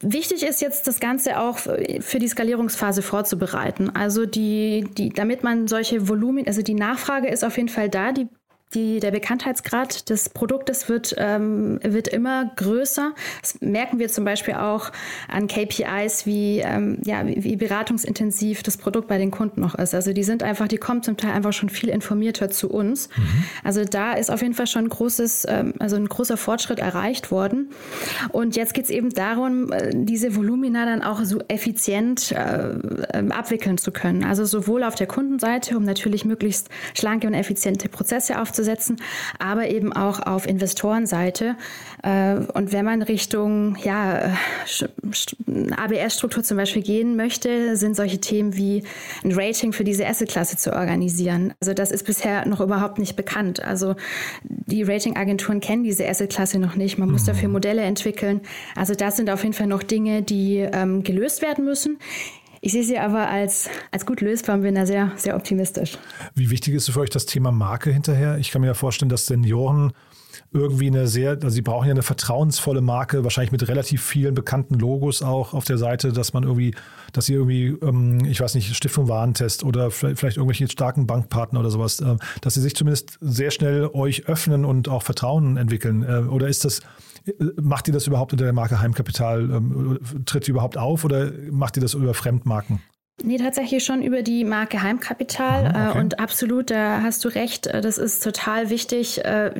wichtig 0.00 0.42
ist 0.42 0.60
jetzt 0.60 0.86
das 0.86 1.00
Ganze 1.00 1.40
auch 1.40 1.58
für 1.58 2.18
die 2.18 2.28
Skalierungsphase 2.28 3.02
vorzubereiten. 3.02 3.90
Also 3.94 4.26
die, 4.26 4.86
die, 4.96 5.10
damit 5.10 5.42
man 5.42 5.68
solche 5.68 6.08
Volumen, 6.08 6.46
also 6.46 6.62
die 6.62 6.74
Nachfrage 6.74 7.28
ist 7.28 7.44
auf 7.44 7.56
jeden 7.56 7.68
Fall 7.68 7.88
da, 7.88 8.12
die 8.12 8.28
die, 8.74 8.98
der 8.98 9.12
Bekanntheitsgrad 9.12 10.10
des 10.10 10.28
Produktes 10.28 10.88
wird, 10.88 11.14
ähm, 11.18 11.78
wird 11.82 12.08
immer 12.08 12.50
größer. 12.56 13.12
Das 13.40 13.60
merken 13.60 14.00
wir 14.00 14.08
zum 14.08 14.24
Beispiel 14.24 14.54
auch 14.54 14.90
an 15.28 15.46
KPIs, 15.46 16.26
wie, 16.26 16.58
ähm, 16.58 16.98
ja, 17.04 17.24
wie, 17.26 17.54
beratungsintensiv 17.56 18.64
das 18.64 18.76
Produkt 18.76 19.06
bei 19.06 19.18
den 19.18 19.30
Kunden 19.30 19.60
noch 19.60 19.76
ist. 19.76 19.94
Also 19.94 20.12
die 20.12 20.24
sind 20.24 20.42
einfach, 20.42 20.66
die 20.66 20.78
kommen 20.78 21.02
zum 21.04 21.16
Teil 21.16 21.30
einfach 21.30 21.52
schon 21.52 21.68
viel 21.68 21.88
informierter 21.88 22.50
zu 22.50 22.68
uns. 22.68 23.08
Mhm. 23.16 23.44
Also 23.62 23.84
da 23.84 24.14
ist 24.14 24.30
auf 24.30 24.42
jeden 24.42 24.54
Fall 24.54 24.66
schon 24.66 24.86
ein 24.86 24.88
großes, 24.88 25.46
ähm, 25.48 25.74
also 25.78 25.94
ein 25.94 26.08
großer 26.08 26.36
Fortschritt 26.36 26.80
erreicht 26.80 27.30
worden. 27.30 27.70
Und 28.32 28.56
jetzt 28.56 28.74
geht 28.74 28.84
es 28.86 28.90
eben 28.90 29.10
darum, 29.10 29.70
äh, 29.70 29.90
diese 29.94 30.34
Volumina 30.34 30.84
dann 30.84 31.02
auch 31.02 31.22
so 31.22 31.40
effizient 31.46 32.32
äh, 32.32 32.74
ähm, 33.14 33.30
abwickeln 33.30 33.78
zu 33.78 33.92
können. 33.92 34.24
Also 34.24 34.44
sowohl 34.44 34.82
auf 34.82 34.96
der 34.96 35.06
Kundenseite, 35.06 35.76
um 35.76 35.84
natürlich 35.84 36.24
möglichst 36.24 36.68
schlanke 36.94 37.28
und 37.28 37.34
effiziente 37.34 37.88
Prozesse 37.88 38.40
aufzusetzen, 38.40 38.55
aufzusetzen, 38.56 38.96
aber 39.38 39.68
eben 39.68 39.92
auch 39.92 40.20
auf 40.20 40.46
Investorenseite. 40.46 41.56
Äh, 42.02 42.36
und 42.54 42.72
wenn 42.72 42.84
man 42.84 43.02
Richtung 43.02 43.76
ja, 43.82 44.36
ABS-Struktur 45.76 46.42
zum 46.42 46.56
Beispiel 46.56 46.82
gehen 46.82 47.16
möchte, 47.16 47.76
sind 47.76 47.96
solche 47.96 48.18
Themen 48.18 48.56
wie 48.56 48.82
ein 49.24 49.32
Rating 49.32 49.72
für 49.72 49.84
diese 49.84 50.06
Asset-Klasse 50.06 50.56
zu 50.56 50.72
organisieren. 50.72 51.54
Also 51.60 51.74
das 51.74 51.90
ist 51.90 52.04
bisher 52.04 52.46
noch 52.46 52.60
überhaupt 52.60 52.98
nicht 52.98 53.16
bekannt. 53.16 53.62
Also 53.62 53.94
die 54.42 54.82
Ratingagenturen 54.82 55.60
kennen 55.60 55.84
diese 55.84 56.08
Asset-Klasse 56.08 56.58
noch 56.58 56.76
nicht. 56.76 56.98
Man 56.98 57.10
muss 57.10 57.22
mhm. 57.22 57.26
dafür 57.26 57.48
Modelle 57.48 57.82
entwickeln. 57.82 58.40
Also 58.74 58.94
das 58.94 59.16
sind 59.16 59.30
auf 59.30 59.42
jeden 59.42 59.54
Fall 59.54 59.66
noch 59.66 59.82
Dinge, 59.82 60.22
die 60.22 60.58
ähm, 60.58 61.02
gelöst 61.02 61.42
werden 61.42 61.64
müssen. 61.64 61.98
Ich 62.60 62.72
sehe 62.72 62.84
sie 62.84 62.98
aber 62.98 63.28
als, 63.28 63.68
als 63.90 64.06
gut 64.06 64.20
lösbar 64.20 64.56
und 64.56 64.62
bin 64.62 64.74
da 64.74 64.86
sehr, 64.86 65.12
sehr 65.16 65.36
optimistisch. 65.36 65.98
Wie 66.34 66.50
wichtig 66.50 66.74
ist 66.74 66.90
für 66.90 67.00
euch 67.00 67.10
das 67.10 67.26
Thema 67.26 67.52
Marke 67.52 67.90
hinterher? 67.90 68.38
Ich 68.38 68.50
kann 68.50 68.60
mir 68.60 68.68
ja 68.68 68.74
vorstellen, 68.74 69.08
dass 69.08 69.26
Senioren 69.26 69.92
irgendwie 70.52 70.86
eine 70.86 71.06
sehr, 71.06 71.30
also 71.32 71.50
sie 71.50 71.62
brauchen 71.62 71.86
ja 71.86 71.92
eine 71.92 72.02
vertrauensvolle 72.02 72.80
Marke, 72.80 73.24
wahrscheinlich 73.24 73.52
mit 73.52 73.68
relativ 73.68 74.02
vielen 74.02 74.34
bekannten 74.34 74.74
Logos 74.74 75.22
auch 75.22 75.54
auf 75.54 75.64
der 75.64 75.78
Seite, 75.78 76.12
dass 76.12 76.32
man 76.32 76.44
irgendwie, 76.44 76.74
dass 77.12 77.26
sie 77.26 77.34
irgendwie, 77.34 77.68
ähm, 77.82 78.24
ich 78.24 78.40
weiß 78.40 78.54
nicht, 78.54 78.74
Stiftung 78.74 79.08
Warentest 79.08 79.64
oder 79.64 79.90
vielleicht, 79.90 80.36
irgendwelche 80.36 80.68
starken 80.68 81.06
Bankpartner 81.06 81.60
oder 81.60 81.70
sowas, 81.70 82.00
äh, 82.00 82.16
dass 82.40 82.54
sie 82.54 82.60
sich 82.60 82.74
zumindest 82.74 83.18
sehr 83.20 83.50
schnell 83.50 83.88
euch 83.92 84.28
öffnen 84.28 84.64
und 84.64 84.88
auch 84.88 85.02
Vertrauen 85.02 85.56
entwickeln. 85.56 86.02
Äh, 86.02 86.28
oder 86.28 86.48
ist 86.48 86.64
das, 86.64 86.80
Macht 87.60 87.88
ihr 87.88 87.94
das 87.94 88.06
überhaupt 88.06 88.32
unter 88.32 88.44
der 88.44 88.52
Marke 88.52 88.80
Heimkapital? 88.80 89.50
Ähm, 89.50 89.98
tritt 90.24 90.46
ihr 90.48 90.52
überhaupt 90.52 90.78
auf 90.78 91.04
oder 91.04 91.32
macht 91.50 91.76
ihr 91.76 91.80
das 91.80 91.94
über 91.94 92.14
Fremdmarken? 92.14 92.80
Nee, 93.24 93.38
tatsächlich 93.38 93.82
schon 93.82 94.02
über 94.02 94.20
die 94.20 94.44
Marke 94.44 94.82
Heimkapital. 94.82 95.68
Aha, 95.68 95.90
okay. 95.90 96.00
Und 96.00 96.20
absolut, 96.20 96.70
da 96.70 97.00
hast 97.00 97.24
du 97.24 97.28
recht. 97.28 97.66
Äh, 97.66 97.80
das 97.80 97.96
ist 97.96 98.22
total 98.22 98.68
wichtig, 98.68 99.24
äh, 99.24 99.52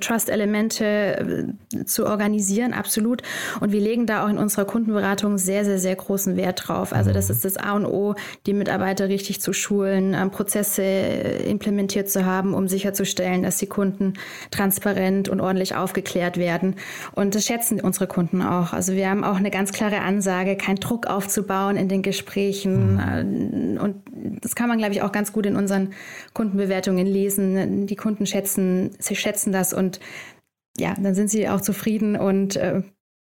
Trust-Elemente 0.00 1.54
äh, 1.74 1.84
zu 1.84 2.06
organisieren, 2.06 2.72
absolut. 2.72 3.20
Und 3.60 3.72
wir 3.72 3.80
legen 3.80 4.06
da 4.06 4.24
auch 4.24 4.30
in 4.30 4.38
unserer 4.38 4.64
Kundenberatung 4.64 5.36
sehr, 5.36 5.66
sehr, 5.66 5.78
sehr 5.78 5.94
großen 5.94 6.38
Wert 6.38 6.66
drauf. 6.66 6.94
Also 6.94 7.12
das 7.12 7.28
mhm. 7.28 7.34
ist 7.34 7.44
das 7.44 7.56
A 7.58 7.72
und 7.72 7.84
O, 7.84 8.14
die 8.46 8.54
Mitarbeiter 8.54 9.06
richtig 9.10 9.42
zu 9.42 9.52
schulen, 9.52 10.14
ähm, 10.14 10.30
Prozesse 10.30 10.82
implementiert 10.82 12.08
zu 12.08 12.24
haben, 12.24 12.54
um 12.54 12.68
sicherzustellen, 12.68 13.42
dass 13.42 13.58
die 13.58 13.66
Kunden 13.66 14.14
transparent 14.50 15.28
und 15.28 15.42
ordentlich 15.42 15.74
aufgeklärt 15.74 16.38
werden. 16.38 16.76
Und 17.14 17.34
das 17.34 17.44
schätzen 17.44 17.82
unsere 17.82 18.06
Kunden 18.06 18.40
auch. 18.40 18.72
Also 18.72 18.94
wir 18.94 19.10
haben 19.10 19.24
auch 19.24 19.36
eine 19.36 19.50
ganz 19.50 19.72
klare 19.72 20.00
Ansage, 20.00 20.56
keinen 20.56 20.80
Druck 20.80 21.06
aufzubauen 21.06 21.76
in 21.76 21.88
den 21.88 22.00
Gesprächen 22.00 22.61
Gesprächen. 22.62 23.72
Mhm. 23.72 23.80
Und 23.80 24.02
das 24.42 24.54
kann 24.54 24.68
man, 24.68 24.78
glaube 24.78 24.92
ich, 24.94 25.02
auch 25.02 25.12
ganz 25.12 25.32
gut 25.32 25.46
in 25.46 25.56
unseren 25.56 25.90
Kundenbewertungen 26.34 27.06
lesen. 27.06 27.86
Die 27.86 27.96
Kunden 27.96 28.26
schätzen, 28.26 28.90
sie 28.98 29.16
schätzen 29.16 29.52
das 29.52 29.72
und 29.72 30.00
ja, 30.78 30.94
dann 30.94 31.14
sind 31.14 31.28
sie 31.28 31.48
auch 31.48 31.60
zufrieden 31.60 32.16
und 32.16 32.56
äh, 32.56 32.82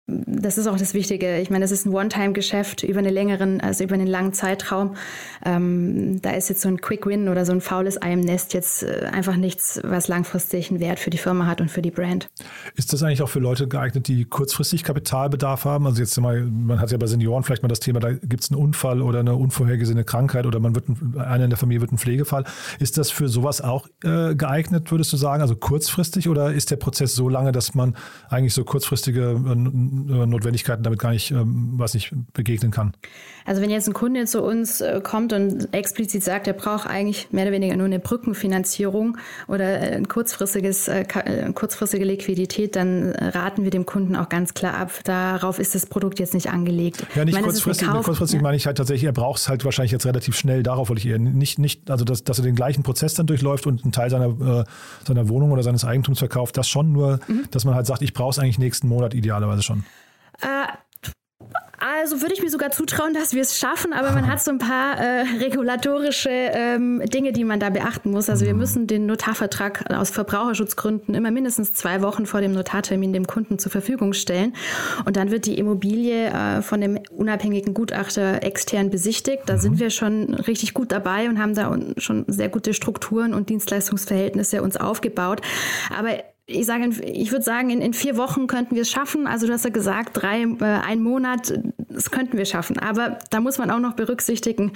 das 0.09 0.57
ist 0.57 0.67
auch 0.67 0.77
das 0.77 0.93
Wichtige. 0.93 1.37
Ich 1.39 1.49
meine, 1.49 1.65
das 1.65 1.71
ist 1.71 1.85
ein 1.85 1.93
One-Time-Geschäft 1.93 2.83
über 2.83 2.99
einen 2.99 3.13
längeren, 3.13 3.59
also 3.59 3.83
über 3.83 3.95
einen 3.95 4.07
langen 4.07 4.31
Zeitraum. 4.31 4.95
Ähm, 5.43 6.21
da 6.21 6.31
ist 6.31 6.47
jetzt 6.47 6.61
so 6.61 6.69
ein 6.69 6.79
Quick-Win 6.79 7.27
oder 7.27 7.45
so 7.45 7.51
ein 7.51 7.59
faules 7.59 8.01
Ei 8.01 8.13
im 8.13 8.21
Nest 8.21 8.53
jetzt 8.53 8.83
äh, 8.83 9.09
einfach 9.11 9.35
nichts, 9.35 9.81
was 9.83 10.07
langfristig 10.07 10.69
einen 10.69 10.79
Wert 10.79 10.99
für 10.99 11.09
die 11.09 11.17
Firma 11.17 11.45
hat 11.45 11.59
und 11.59 11.69
für 11.69 11.81
die 11.81 11.91
Brand. 11.91 12.29
Ist 12.75 12.93
das 12.93 13.03
eigentlich 13.03 13.21
auch 13.21 13.27
für 13.27 13.39
Leute 13.39 13.67
geeignet, 13.67 14.07
die 14.07 14.23
kurzfristig 14.23 14.85
Kapitalbedarf 14.85 15.65
haben? 15.65 15.85
Also 15.85 16.01
jetzt 16.01 16.17
mal, 16.21 16.41
man 16.41 16.79
hat 16.79 16.89
ja 16.89 16.97
bei 16.97 17.07
Senioren 17.07 17.43
vielleicht 17.43 17.63
mal 17.63 17.67
das 17.67 17.81
Thema, 17.81 17.99
da 17.99 18.13
gibt 18.13 18.43
es 18.43 18.49
einen 18.49 18.61
Unfall 18.61 19.01
oder 19.01 19.19
eine 19.19 19.35
unvorhergesehene 19.35 20.05
Krankheit 20.05 20.45
oder 20.45 20.61
man 20.61 20.73
wird 20.73 20.87
ein, 20.87 21.17
einer 21.19 21.43
in 21.43 21.49
der 21.49 21.59
Familie 21.59 21.81
wird 21.81 21.91
ein 21.91 21.97
Pflegefall. 21.97 22.45
Ist 22.79 22.97
das 22.97 23.11
für 23.11 23.27
sowas 23.27 23.59
auch 23.59 23.87
äh, 24.05 24.35
geeignet, 24.35 24.89
würdest 24.89 25.11
du 25.11 25.17
sagen? 25.17 25.41
Also 25.41 25.57
kurzfristig 25.57 26.29
oder 26.29 26.53
ist 26.53 26.71
der 26.71 26.77
Prozess 26.77 27.13
so 27.13 27.27
lange, 27.27 27.51
dass 27.51 27.75
man 27.75 27.97
eigentlich 28.29 28.53
so 28.53 28.63
kurzfristige 28.63 29.31
äh, 29.31 29.96
Notwendigkeiten 30.05 30.83
damit 30.83 30.99
gar 30.99 31.11
nicht, 31.11 31.31
ähm, 31.31 31.73
was 31.77 31.93
nicht 31.93 32.13
begegnen 32.33 32.71
kann. 32.71 32.93
Also 33.45 33.61
wenn 33.61 33.69
jetzt 33.69 33.87
ein 33.87 33.93
Kunde 33.93 34.25
zu 34.25 34.43
uns 34.43 34.81
äh, 34.81 34.99
kommt 35.01 35.31
und 35.33 35.73
explizit 35.73 36.23
sagt, 36.23 36.47
er 36.47 36.53
braucht 36.53 36.87
eigentlich 36.87 37.29
mehr 37.31 37.45
oder 37.45 37.53
weniger 37.53 37.75
nur 37.75 37.85
eine 37.85 37.99
Brückenfinanzierung 37.99 39.17
oder 39.47 39.81
äh, 39.81 39.95
ein 39.95 40.07
kurzfristiges, 40.07 40.87
äh, 40.87 41.05
kurzfristige 41.53 42.03
Liquidität, 42.03 42.75
dann 42.75 43.11
raten 43.11 43.63
wir 43.63 43.71
dem 43.71 43.85
Kunden 43.85 44.15
auch 44.15 44.29
ganz 44.29 44.53
klar 44.53 44.73
ab. 44.75 44.91
Darauf 45.05 45.59
ist 45.59 45.75
das 45.75 45.85
Produkt 45.85 46.19
jetzt 46.19 46.33
nicht 46.33 46.49
angelegt. 46.49 47.05
Ja, 47.15 47.23
nicht 47.23 47.35
meine, 47.35 47.47
kurzfristig. 47.47 47.87
Kurzfristig 47.87 48.37
ja. 48.37 48.43
meine 48.43 48.57
ich 48.57 48.65
halt 48.65 48.77
tatsächlich, 48.77 49.05
er 49.05 49.13
braucht 49.13 49.39
es 49.39 49.49
halt 49.49 49.63
wahrscheinlich 49.63 49.91
jetzt 49.91 50.05
relativ 50.05 50.35
schnell. 50.35 50.63
Darauf 50.63 50.89
wollte 50.89 50.99
ich 50.99 51.07
eher 51.07 51.19
nicht, 51.19 51.57
nicht 51.57 51.89
also 51.89 52.03
dass, 52.03 52.23
dass 52.23 52.39
er 52.39 52.43
den 52.43 52.55
gleichen 52.55 52.83
Prozess 52.83 53.13
dann 53.13 53.27
durchläuft 53.27 53.65
und 53.65 53.83
einen 53.83 53.91
Teil 53.91 54.09
seiner, 54.09 54.65
seiner 55.05 55.29
Wohnung 55.29 55.51
oder 55.51 55.63
seines 55.63 55.85
Eigentums 55.85 56.19
verkauft. 56.19 56.57
Das 56.57 56.67
schon 56.67 56.91
nur, 56.91 57.19
mhm. 57.27 57.45
dass 57.51 57.65
man 57.65 57.75
halt 57.75 57.87
sagt, 57.87 58.01
ich 58.01 58.13
brauche 58.13 58.31
es 58.31 58.39
eigentlich 58.39 58.59
nächsten 58.59 58.87
Monat 58.87 59.13
idealerweise 59.13 59.63
schon. 59.63 59.83
Äh, 60.41 60.67
also 61.79 62.21
würde 62.21 62.33
ich 62.33 62.41
mir 62.41 62.49
sogar 62.49 62.71
zutrauen, 62.71 63.13
dass 63.13 63.33
wir 63.33 63.41
es 63.41 63.59
schaffen, 63.59 63.93
aber 63.93 64.11
man 64.11 64.27
hat 64.27 64.41
so 64.41 64.49
ein 64.49 64.57
paar 64.57 64.97
äh, 64.97 65.21
regulatorische 65.39 66.29
ähm, 66.31 67.03
Dinge, 67.05 67.33
die 67.33 67.43
man 67.43 67.59
da 67.59 67.69
beachten 67.69 68.09
muss. 68.09 68.29
Also 68.29 68.45
wir 68.45 68.53
mhm. 68.53 68.59
müssen 68.59 68.87
den 68.87 69.05
Notarvertrag 69.05 69.91
aus 69.91 70.09
Verbraucherschutzgründen 70.09 71.13
immer 71.13 71.29
mindestens 71.29 71.73
zwei 71.73 72.01
Wochen 72.01 72.25
vor 72.25 72.41
dem 72.41 72.53
Notartermin 72.53 73.13
dem 73.13 73.27
Kunden 73.27 73.59
zur 73.59 73.71
Verfügung 73.71 74.13
stellen. 74.13 74.53
Und 75.05 75.17
dann 75.17 75.29
wird 75.29 75.45
die 75.45 75.59
Immobilie 75.59 76.27
äh, 76.27 76.63
von 76.63 76.81
dem 76.81 76.99
unabhängigen 77.11 77.75
Gutachter 77.75 78.41
extern 78.41 78.89
besichtigt. 78.89 79.43
Da 79.45 79.53
mhm. 79.53 79.59
sind 79.59 79.79
wir 79.79 79.91
schon 79.91 80.33
richtig 80.33 80.73
gut 80.73 80.91
dabei 80.91 81.29
und 81.29 81.39
haben 81.39 81.53
da 81.53 81.77
schon 81.97 82.25
sehr 82.27 82.49
gute 82.49 82.73
Strukturen 82.73 83.35
und 83.35 83.49
Dienstleistungsverhältnisse 83.49 84.63
uns 84.63 84.77
aufgebaut. 84.77 85.41
Aber 85.95 86.09
ich 86.49 86.65
sage, 86.65 86.89
ich 87.03 87.33
würde 87.33 87.43
sagen, 87.43 87.69
in, 87.69 87.81
in 87.81 87.93
vier 87.93 88.15
Wochen 88.15 88.47
könnten 88.47 88.73
wir 88.75 88.83
es 88.83 88.89
schaffen. 88.89 89.27
Also 89.27 89.47
du 89.47 89.53
hast 89.53 89.65
ja 89.65 89.69
gesagt, 89.69 90.11
drei, 90.13 90.43
äh, 90.43 90.63
ein 90.63 91.01
Monat, 91.01 91.59
das 91.89 92.09
könnten 92.09 92.37
wir 92.37 92.45
schaffen. 92.45 92.79
Aber 92.79 93.19
da 93.29 93.41
muss 93.41 93.57
man 93.57 93.69
auch 93.69 93.79
noch 93.79 93.95
berücksichtigen, 93.95 94.71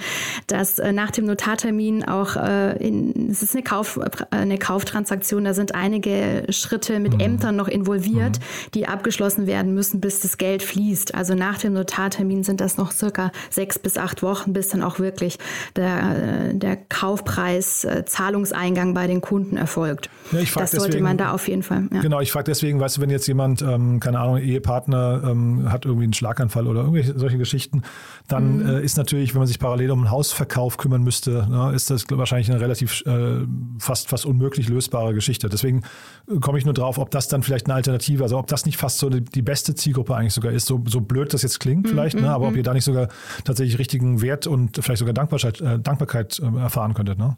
dass 0.48 0.78
äh, 0.78 0.92
nach 0.92 1.10
dem 1.10 1.24
Notartermin 1.24 2.04
auch, 2.04 2.36
äh, 2.36 2.76
in, 2.76 3.30
es 3.30 3.42
ist 3.42 3.54
eine, 3.54 3.62
Kauf, 3.62 3.96
äh, 3.96 4.10
eine 4.30 4.58
Kauftransaktion, 4.58 5.44
da 5.44 5.54
sind 5.54 5.74
einige 5.74 6.44
Schritte 6.50 7.00
mit 7.00 7.14
mhm. 7.14 7.20
Ämtern 7.20 7.56
noch 7.56 7.68
involviert, 7.68 8.38
mhm. 8.38 8.70
die 8.74 8.86
abgeschlossen 8.86 9.46
werden 9.46 9.72
müssen, 9.72 10.02
bis 10.02 10.20
das 10.20 10.36
Geld 10.36 10.62
fließt. 10.62 11.14
Also 11.14 11.34
nach 11.34 11.56
dem 11.56 11.72
Notartermin 11.72 12.44
sind 12.44 12.60
das 12.60 12.76
noch 12.76 12.92
circa 12.92 13.32
sechs 13.48 13.78
bis 13.78 13.96
acht 13.96 14.22
Wochen, 14.22 14.52
bis 14.52 14.68
dann 14.68 14.82
auch 14.82 14.98
wirklich 14.98 15.38
der, 15.76 16.50
äh, 16.50 16.54
der 16.54 16.76
Kaufpreis, 16.76 17.84
äh, 17.84 18.04
Zahlungseingang 18.04 18.92
bei 18.92 19.06
den 19.06 19.22
Kunden 19.22 19.56
erfolgt. 19.56 20.10
Ja, 20.32 20.40
das 20.40 20.72
sollte 20.72 20.86
deswegen, 20.88 21.04
man 21.04 21.16
da 21.16 21.32
auf 21.32 21.48
jeden 21.48 21.61
jeden 21.70 21.88
Fall. 21.88 21.96
Ja. 21.96 22.02
Genau, 22.02 22.20
ich 22.20 22.32
frage 22.32 22.44
deswegen, 22.44 22.80
weißt 22.80 22.96
du, 22.96 23.00
wenn 23.00 23.10
jetzt 23.10 23.26
jemand, 23.26 23.62
ähm, 23.62 24.00
keine 24.00 24.20
Ahnung, 24.20 24.38
Ehepartner 24.38 25.22
ähm, 25.24 25.70
hat 25.70 25.84
irgendwie 25.84 26.04
einen 26.04 26.12
Schlaganfall 26.12 26.66
oder 26.66 26.80
irgendwelche 26.80 27.18
solche 27.18 27.38
Geschichten, 27.38 27.82
dann 28.28 28.58
mhm. 28.58 28.68
äh, 28.68 28.82
ist 28.82 28.96
natürlich, 28.96 29.34
wenn 29.34 29.40
man 29.40 29.48
sich 29.48 29.58
parallel 29.58 29.90
um 29.90 30.00
einen 30.00 30.10
Hausverkauf 30.10 30.76
kümmern 30.76 31.02
müsste, 31.02 31.46
ne, 31.48 31.72
ist 31.74 31.90
das 31.90 32.04
wahrscheinlich 32.10 32.50
eine 32.50 32.60
relativ 32.60 33.02
äh, 33.06 33.46
fast, 33.78 34.08
fast 34.08 34.26
unmöglich 34.26 34.68
lösbare 34.68 35.14
Geschichte. 35.14 35.48
Deswegen 35.48 35.82
äh, 36.30 36.38
komme 36.38 36.58
ich 36.58 36.64
nur 36.64 36.74
drauf, 36.74 36.98
ob 36.98 37.10
das 37.10 37.28
dann 37.28 37.42
vielleicht 37.42 37.66
eine 37.66 37.74
Alternative, 37.74 38.22
also 38.22 38.38
ob 38.38 38.46
das 38.46 38.66
nicht 38.66 38.76
fast 38.76 38.98
so 38.98 39.10
die, 39.10 39.22
die 39.22 39.42
beste 39.42 39.74
Zielgruppe 39.74 40.14
eigentlich 40.14 40.34
sogar 40.34 40.52
ist, 40.52 40.66
so, 40.66 40.82
so 40.86 41.00
blöd 41.00 41.32
das 41.32 41.42
jetzt 41.42 41.60
klingt 41.60 41.84
mhm. 41.84 41.88
vielleicht, 41.88 42.20
ne, 42.20 42.30
aber 42.30 42.46
ob 42.46 42.52
mhm. 42.52 42.58
ihr 42.58 42.62
da 42.62 42.74
nicht 42.74 42.84
sogar 42.84 43.08
tatsächlich 43.44 43.78
richtigen 43.78 44.22
Wert 44.22 44.46
und 44.46 44.78
vielleicht 44.82 44.98
sogar 44.98 45.14
Dankbarkeit, 45.14 45.60
äh, 45.60 45.78
Dankbarkeit 45.78 46.40
äh, 46.40 46.58
erfahren 46.58 46.94
könntet. 46.94 47.18
Ne? 47.18 47.36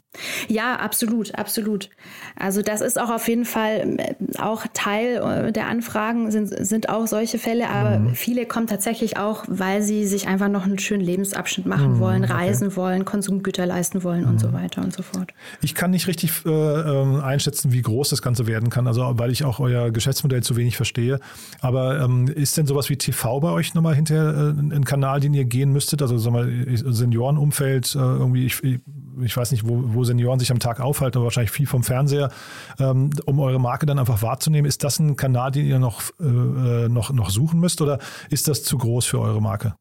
Ja, 0.49 0.77
absolut, 0.77 1.35
absolut. 1.35 1.91
Also 2.37 2.63
das 2.63 2.81
ist 2.81 3.01
auch 3.01 3.11
auf 3.11 3.29
jeden 3.29 3.45
Fall 3.45 4.13
auch 4.38 4.66
Teil 4.72 5.53
der 5.53 5.68
Anfragen 5.68 6.31
sind, 6.31 6.48
sind 6.48 6.88
auch 6.88 7.07
solche 7.07 7.38
Fälle, 7.38 7.68
aber 7.68 7.98
mhm. 7.98 8.14
viele 8.14 8.46
kommen 8.46 8.66
tatsächlich 8.66 9.16
auch, 9.16 9.44
weil 9.48 9.83
sie 9.83 10.07
sich 10.07 10.27
einfach 10.29 10.48
noch 10.48 10.64
einen 10.64 10.79
schönen 10.79 11.03
Lebensabschnitt 11.03 11.66
machen 11.66 11.94
mhm, 11.94 12.00
wollen, 12.00 12.24
reisen 12.24 12.68
okay. 12.68 12.77
wollen, 12.77 13.05
Konsumgüter 13.05 13.66
leisten 13.66 14.03
wollen 14.05 14.22
mhm. 14.22 14.31
und 14.31 14.40
so 14.40 14.48
mhm. 14.48 14.55
weiter 14.55 14.83
und 14.83 14.92
so 14.92 15.03
fort. 15.03 15.33
Ich 15.62 15.74
kann 15.74 15.90
nicht 15.90 16.07
richtig 16.07 16.44
äh, 16.46 16.50
ähm, 16.50 17.20
einschätzen, 17.20 17.72
wie 17.72 17.83
groß 17.83 18.11
das 18.11 18.22
Ganze 18.22 18.46
werden 18.46 18.70
kann, 18.70 18.87
also 18.87 19.12
weil 19.14 19.31
ich 19.31 19.44
auch 19.44 19.61
euer 19.61 19.90
Geschäftsmodell 19.90 20.42
zu 20.42 20.57
wenig 20.57 20.77
verstehe. 20.77 21.20
Aber 21.61 22.00
ähm, 22.00 22.29
ist 22.29 22.57
denn 22.57 22.66
sowas 22.66 22.90
wie 22.90 22.96
TV 22.96 23.40
bei 23.40 23.50
euch 23.50 23.74
nochmal 23.74 23.94
hinterher 23.94 24.55
äh, 24.57 24.61
ein 24.61 24.85
Kanal, 24.85 25.20
den 25.20 25.35
ihr 25.35 25.44
gehen 25.44 25.72
müsstet? 25.72 26.03
Also 26.03 26.18
sagen 26.18 26.37
wir, 26.37 26.92
Seniorenumfeld, 26.92 27.94
äh, 27.94 27.98
irgendwie, 27.98 28.46
ich, 28.46 28.62
ich 29.22 29.37
weiß 29.37 29.53
nicht, 29.53 29.66
wo, 29.68 29.83
wo 29.94 30.05
Senioren 30.05 30.38
sich 30.38 30.50
am 30.50 30.59
Tag 30.59 30.81
aufhalten, 30.81 31.18
aber 31.18 31.24
wahrscheinlich 31.24 31.50
viel 31.50 31.66
vom 31.66 31.83
Fernseher, 31.83 32.31
ähm, 32.79 33.11
um 33.27 33.40
eure 33.40 33.61
Marke 33.61 33.87
dann 33.87 33.98
einfach 33.98 34.22
wahrzunehmen. 34.22 34.68
Ist 34.68 34.85
das 34.85 34.98
ein 34.98 35.16
Kanal, 35.16 35.50
den 35.50 35.66
ihr 35.66 35.79
noch, 35.79 36.03
äh, 36.20 36.88
noch, 36.88 37.12
noch 37.12 37.31
suchen 37.31 37.61
müsst 37.61 37.81
oder 37.81 37.98
ist 38.31 38.48
das 38.48 38.62
zu 38.62 38.79
groß 38.79 39.07
für 39.07 39.20
eure 39.20 39.40
Marke? 39.40 39.74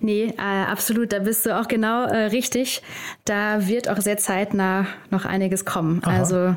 Nee, 0.00 0.34
äh, 0.36 0.40
absolut, 0.40 1.12
da 1.12 1.20
bist 1.20 1.46
du 1.46 1.58
auch 1.58 1.68
genau 1.68 2.04
äh, 2.04 2.24
richtig. 2.26 2.82
Da 3.24 3.66
wird 3.68 3.88
auch 3.88 3.98
sehr 3.98 4.16
zeitnah 4.16 4.86
noch 5.10 5.24
einiges 5.24 5.64
kommen. 5.64 6.00
Aha. 6.02 6.18
Also 6.18 6.56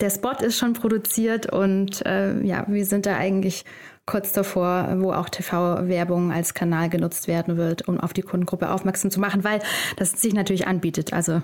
der 0.00 0.10
Spot 0.10 0.32
ist 0.40 0.58
schon 0.58 0.74
produziert 0.74 1.52
und 1.52 2.04
äh, 2.06 2.40
ja, 2.42 2.64
wir 2.68 2.86
sind 2.86 3.06
da 3.06 3.16
eigentlich 3.16 3.64
kurz 4.08 4.32
davor, 4.32 4.88
wo 5.00 5.12
auch 5.12 5.28
TV-Werbung 5.28 6.32
als 6.32 6.54
Kanal 6.54 6.88
genutzt 6.88 7.28
werden 7.28 7.58
wird, 7.58 7.88
um 7.88 8.00
auf 8.00 8.14
die 8.14 8.22
Kundengruppe 8.22 8.70
aufmerksam 8.70 9.10
zu 9.10 9.20
machen, 9.20 9.44
weil 9.44 9.60
das 9.96 10.12
sich 10.12 10.32
natürlich 10.32 10.66
anbietet. 10.66 11.12
Also 11.12 11.42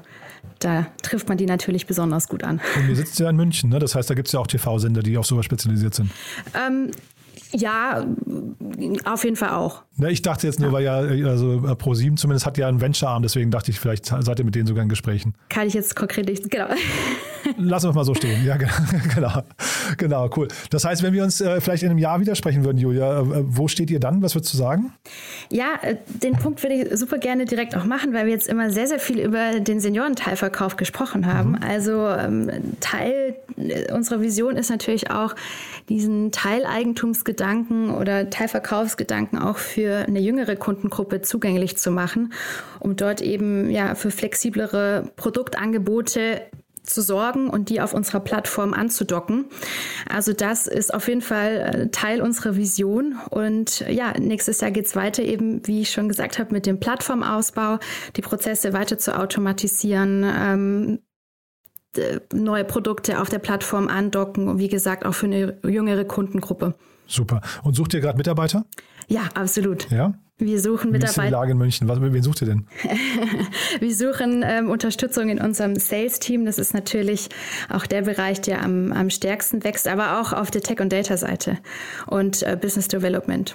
da 0.61 0.87
trifft 1.03 1.29
man 1.29 1.37
die 1.37 1.45
natürlich 1.45 1.87
besonders 1.87 2.27
gut 2.27 2.43
an. 2.43 2.63
Und 2.79 2.89
ihr 2.89 2.97
sitzt 2.97 3.19
ja 3.19 3.29
in 3.29 3.37
München, 3.37 3.69
ne? 3.69 3.79
das 3.81 3.95
heißt, 3.95 4.09
da 4.09 4.15
gibt 4.15 4.29
es 4.29 4.33
ja 4.33 4.41
auch 4.41 4.47
TV-Sender, 4.47 5.03
die 5.03 5.19
auf 5.19 5.27
sowas 5.27 5.45
spezialisiert 5.45 5.95
sind. 5.95 6.11
Ähm, 6.55 6.91
ja, 7.53 8.07
auf 9.05 9.25
jeden 9.25 9.37
Fall 9.37 9.51
auch. 9.51 9.84
Ne, 9.97 10.11
ich 10.11 10.23
dachte 10.23 10.47
jetzt 10.47 10.59
nur, 10.59 10.81
ja. 10.81 10.99
weil 10.99 11.19
ja, 11.19 11.29
also 11.29 11.53
äh, 11.55 11.73
Pro7 11.73 12.17
zumindest 12.17 12.47
hat 12.47 12.59
ja 12.59 12.67
einen 12.67 12.81
Venture-Arm, 12.81 13.23
deswegen 13.23 13.53
dachte 13.53 13.71
ich, 13.71 13.79
vielleicht 13.79 14.07
seid 14.07 14.39
ihr 14.39 14.45
mit 14.45 14.57
denen 14.57 14.67
sogar 14.67 14.83
in 14.83 14.89
Gesprächen. 14.89 15.35
Kann 15.51 15.69
ich 15.69 15.75
jetzt 15.75 15.95
konkret 15.95 16.29
nicht, 16.29 16.51
genau. 16.51 16.67
Lassen 17.59 17.87
wir 17.87 17.91
es 17.91 17.95
mal 17.95 18.05
so 18.05 18.15
stehen. 18.15 18.45
Ja, 18.45 18.57
genau. 19.15 19.43
Genau, 19.99 20.31
cool. 20.37 20.49
Das 20.71 20.85
heißt, 20.85 21.03
wenn 21.03 21.13
wir 21.13 21.23
uns 21.23 21.41
äh, 21.41 21.61
vielleicht 21.61 21.83
in 21.83 21.91
einem 21.91 21.99
Jahr 21.99 22.19
widersprechen 22.19 22.65
würden, 22.65 22.79
Julia, 22.79 23.21
äh, 23.21 23.25
wo 23.25 23.69
steht 23.69 23.91
ihr 23.91 24.01
dann? 24.01 24.23
Was 24.23 24.35
würdest 24.35 24.53
du 24.55 24.59
sagen? 24.59 24.93
Ja, 25.51 25.75
äh, 25.83 25.97
den 26.09 26.35
Punkt 26.35 26.63
würde 26.63 26.75
ich 26.75 26.99
super 26.99 27.19
gerne 27.19 27.45
direkt 27.45 27.77
auch 27.77 27.85
machen, 27.85 28.13
weil 28.15 28.27
wir 28.27 28.33
jetzt 28.33 28.49
immer 28.49 28.71
sehr, 28.71 28.87
sehr 28.87 28.99
viel 28.99 29.21
über 29.21 29.61
den 29.61 29.79
Seniorenteilverkauf 29.79 30.77
gesprochen 30.77 31.27
haben. 31.27 31.51
Mhm. 31.51 31.59
Also 31.63 32.09
ähm, 32.09 32.51
Teil 32.81 33.37
äh, 33.57 33.93
unserer 33.93 34.21
Vision 34.21 34.57
ist 34.57 34.71
natürlich 34.71 35.11
auch, 35.11 35.35
diesen 35.89 36.33
Teileigentumsgedanken 36.33 37.91
oder 37.91 38.31
Teilverkaufsgedanken 38.31 39.39
auch 39.39 39.59
für 39.59 39.84
eine 39.91 40.21
jüngere 40.21 40.57
Kundengruppe 40.57 41.23
zugänglich 41.23 41.77
zu 41.77 41.91
machen, 41.91 42.33
um 42.81 42.97
dort 42.97 43.21
eben 43.21 43.71
ja 43.71 43.95
für 43.95 44.11
flexiblere 44.11 45.11
Produktangebote 45.17 46.43
zu 46.85 47.01
sorgen 47.01 47.49
und 47.49 47.71
die 47.71 47.81
auf 47.81 47.95
unserer 47.95 48.21
Plattform 48.21 48.75
anzudocken. 48.75 49.47
Also 50.09 50.33
das 50.33 50.67
ist 50.67 50.93
auf 50.93 51.09
jeden 51.09 51.23
Fall 51.23 51.57
äh, 51.57 51.89
Teil 51.91 52.21
unserer 52.21 52.57
Vision. 52.57 53.17
Und 53.31 53.81
ja, 53.89 54.13
nächstes 54.19 54.61
Jahr 54.61 54.71
geht 54.71 54.87
es 54.87 54.95
weiter 54.95 55.23
eben, 55.23 55.67
wie 55.67 55.81
ich 55.81 55.91
schon 55.91 56.09
gesagt 56.09 56.39
habe, 56.39 56.53
mit 56.53 56.67
dem 56.67 56.81
Plattformausbau, 56.81 57.79
die 58.17 58.23
Prozesse 58.23 58.73
weiter 58.73 58.99
zu 58.99 59.19
automatisieren, 59.19 60.25
ähm, 60.25 60.99
neue 62.33 62.65
Produkte 62.65 63.21
auf 63.21 63.29
der 63.29 63.39
Plattform 63.39 63.89
andocken 63.89 64.49
und 64.49 64.59
wie 64.59 64.69
gesagt 64.69 65.07
auch 65.07 65.15
für 65.15 65.27
eine 65.27 65.59
jüngere 65.63 66.05
Kundengruppe. 66.05 66.75
Super. 67.07 67.41
Und 67.63 67.75
sucht 67.75 67.95
ihr 67.95 68.01
gerade 68.01 68.19
Mitarbeiter? 68.19 68.65
Ja, 69.09 69.29
absolut. 69.35 69.91
Ja? 69.91 70.15
Wir 70.39 70.61
suchen 70.61 70.93
Wie 70.93 70.99
ist 70.99 71.17
die 71.17 71.29
Lage 71.29 71.53
in 71.53 71.59
München? 71.59 71.87
Was, 71.87 72.01
wen 72.01 72.23
sucht 72.23 72.43
ihr 72.43 72.49
denn? 72.49 72.67
wir 73.81 73.95
suchen 73.95 74.43
ähm, 74.45 74.69
Unterstützung 74.69 75.29
in 75.29 75.41
unserem 75.41 75.77
Sales-Team. 75.77 76.45
Das 76.45 76.59
ist 76.59 76.75
natürlich 76.75 77.29
auch 77.71 77.87
der 77.87 78.03
Bereich, 78.03 78.41
der 78.41 78.63
am, 78.63 78.93
am 78.93 79.11
stärksten 79.11 79.63
wächst, 79.63 79.87
aber 79.87 80.21
auch 80.21 80.33
auf 80.33 80.51
der 80.51 80.61
Tech- 80.61 80.81
und 80.81 80.93
Data-Seite 80.93 81.59
und 82.09 82.43
äh, 82.43 82.59
Business 82.61 82.89
Development. 82.89 83.55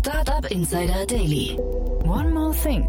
Startup 0.00 0.50
Insider 0.50 1.06
Daily. 1.06 1.56
One 2.04 2.30
more 2.30 2.54
thing. 2.60 2.88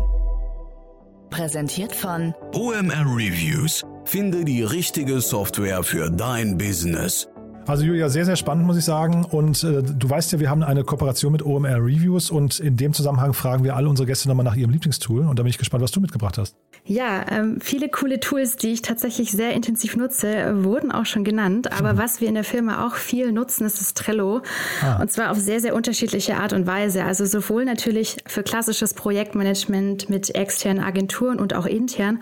Präsentiert 1.30 1.96
von 1.96 2.34
OMR 2.56 3.06
Reviews. 3.06 3.84
Finde 4.06 4.44
die 4.44 4.64
richtige 4.64 5.22
Software 5.22 5.84
für 5.84 6.10
dein 6.10 6.58
Business. 6.58 7.28
Also 7.70 7.84
Julia, 7.84 8.10
sehr, 8.10 8.26
sehr 8.26 8.36
spannend, 8.36 8.66
muss 8.66 8.78
ich 8.78 8.84
sagen. 8.84 9.24
Und 9.24 9.64
äh, 9.64 9.84
du 9.84 10.10
weißt 10.10 10.32
ja, 10.32 10.40
wir 10.40 10.50
haben 10.50 10.64
eine 10.64 10.84
Kooperation 10.84 11.32
mit 11.32 11.46
OMR 11.46 11.76
Reviews 11.76 12.32
und 12.32 12.60
in 12.60 12.78
dem 12.78 12.94
Zusammenhang 12.94 13.34
fragen 13.34 13.64
wir 13.64 13.76
alle 13.76 13.88
unsere 13.88 14.08
Gäste 14.08 14.28
nochmal 14.28 14.44
nach 14.44 14.56
ihrem 14.56 14.72
Lieblingstool. 14.72 15.28
Und 15.28 15.38
da 15.38 15.44
bin 15.44 15.52
ich 15.52 15.60
gespannt, 15.60 15.84
was 15.84 15.92
du 15.92 16.02
mitgebracht 16.02 16.40
hast. 16.40 16.56
Ja, 16.86 17.24
ähm, 17.30 17.60
viele 17.62 17.90
coole 17.90 18.20
Tools, 18.20 18.56
die 18.56 18.70
ich 18.70 18.82
tatsächlich 18.82 19.32
sehr 19.32 19.54
intensiv 19.54 19.96
nutze, 19.96 20.64
wurden 20.64 20.92
auch 20.92 21.06
schon 21.06 21.24
genannt. 21.24 21.72
Aber 21.72 21.94
mhm. 21.94 21.98
was 22.00 22.22
wir 22.22 22.28
in 22.28 22.34
der 22.34 22.44
Firma 22.44 22.88
auch 22.88 22.96
viel 22.96 23.32
nutzen, 23.32 23.68
ist 23.68 23.80
das 23.80 23.94
Trello. 23.94 24.42
Ah. 24.82 25.00
Und 25.00 25.12
zwar 25.12 25.30
auf 25.30 25.38
sehr, 25.38 25.60
sehr 25.60 25.76
unterschiedliche 25.76 26.38
Art 26.38 26.54
und 26.54 26.66
Weise. 26.66 27.04
Also 27.04 27.26
sowohl 27.26 27.66
natürlich 27.66 28.18
für 28.26 28.42
klassisches 28.42 28.96
Projektmanagement 28.96 30.10
mit 30.10 30.34
externen 30.34 30.84
Agenturen 30.84 31.38
und 31.38 31.54
auch 31.54 31.68
intern, 31.68 32.20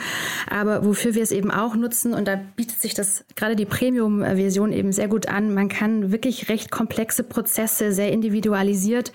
aber 0.50 0.84
wofür 0.84 1.16
wir 1.16 1.24
es 1.24 1.32
eben 1.32 1.52
auch 1.52 1.78
nutzen. 1.78 2.14
Und 2.14 2.28
da 2.28 2.36
bietet 2.36 2.82
sich 2.82 2.94
das 2.94 3.24
gerade 3.38 3.56
die 3.56 3.66
Premium-Version 3.66 4.74
eben 4.74 4.92
sehr 4.92 5.08
gut 5.08 5.30
an 5.30 5.37
an. 5.38 5.54
Man 5.54 5.70
kann 5.70 6.12
wirklich 6.12 6.50
recht 6.50 6.72
komplexe 6.72 7.24
Prozesse 7.24 7.92
sehr 7.92 8.12
individualisiert 8.12 9.12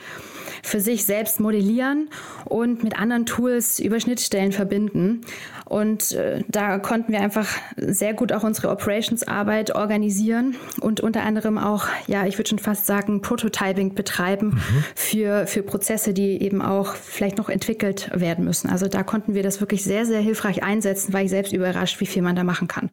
für 0.62 0.80
sich 0.80 1.04
selbst 1.04 1.40
modellieren 1.40 2.08
und 2.44 2.84
mit 2.84 2.98
anderen 2.98 3.26
Tools 3.26 3.80
über 3.80 3.98
Schnittstellen 3.98 4.52
verbinden. 4.52 5.22
Und 5.64 6.12
äh, 6.12 6.44
da 6.48 6.78
konnten 6.78 7.12
wir 7.12 7.20
einfach 7.20 7.48
sehr 7.76 8.14
gut 8.14 8.32
auch 8.32 8.44
unsere 8.44 8.70
Operationsarbeit 8.70 9.74
organisieren 9.74 10.56
und 10.80 11.00
unter 11.00 11.24
anderem 11.24 11.58
auch, 11.58 11.86
ja, 12.06 12.26
ich 12.26 12.38
würde 12.38 12.50
schon 12.50 12.58
fast 12.58 12.86
sagen, 12.86 13.22
Prototyping 13.22 13.94
betreiben 13.94 14.48
mhm. 14.48 14.84
für, 14.94 15.46
für 15.46 15.62
Prozesse, 15.62 16.12
die 16.12 16.42
eben 16.42 16.62
auch 16.62 16.94
vielleicht 16.94 17.38
noch 17.38 17.48
entwickelt 17.48 18.10
werden 18.14 18.44
müssen. 18.44 18.70
Also 18.70 18.86
da 18.86 19.02
konnten 19.02 19.34
wir 19.34 19.42
das 19.42 19.60
wirklich 19.60 19.82
sehr, 19.82 20.06
sehr 20.06 20.20
hilfreich 20.20 20.62
einsetzen, 20.62 21.12
weil 21.12 21.24
ich 21.24 21.30
selbst 21.30 21.52
überrascht, 21.52 22.00
wie 22.00 22.06
viel 22.06 22.22
man 22.22 22.36
da 22.36 22.44
machen 22.44 22.68
kann. 22.68 22.90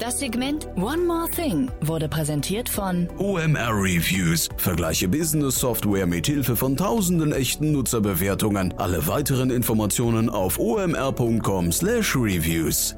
Das 0.00 0.18
Segment 0.18 0.66
One 0.76 1.04
More 1.04 1.28
Thing 1.28 1.70
wurde 1.82 2.08
präsentiert 2.08 2.70
von 2.70 3.06
OMR 3.18 3.74
Reviews. 3.74 4.48
Vergleiche 4.56 5.06
Business 5.06 5.60
Software 5.60 6.06
mit 6.06 6.26
Hilfe 6.26 6.56
von 6.56 6.74
tausenden 6.74 7.32
echten 7.32 7.72
Nutzerbewertungen. 7.72 8.72
Alle 8.78 9.06
weiteren 9.06 9.50
Informationen 9.50 10.30
auf 10.30 10.58
omr.com/reviews. 10.58 12.96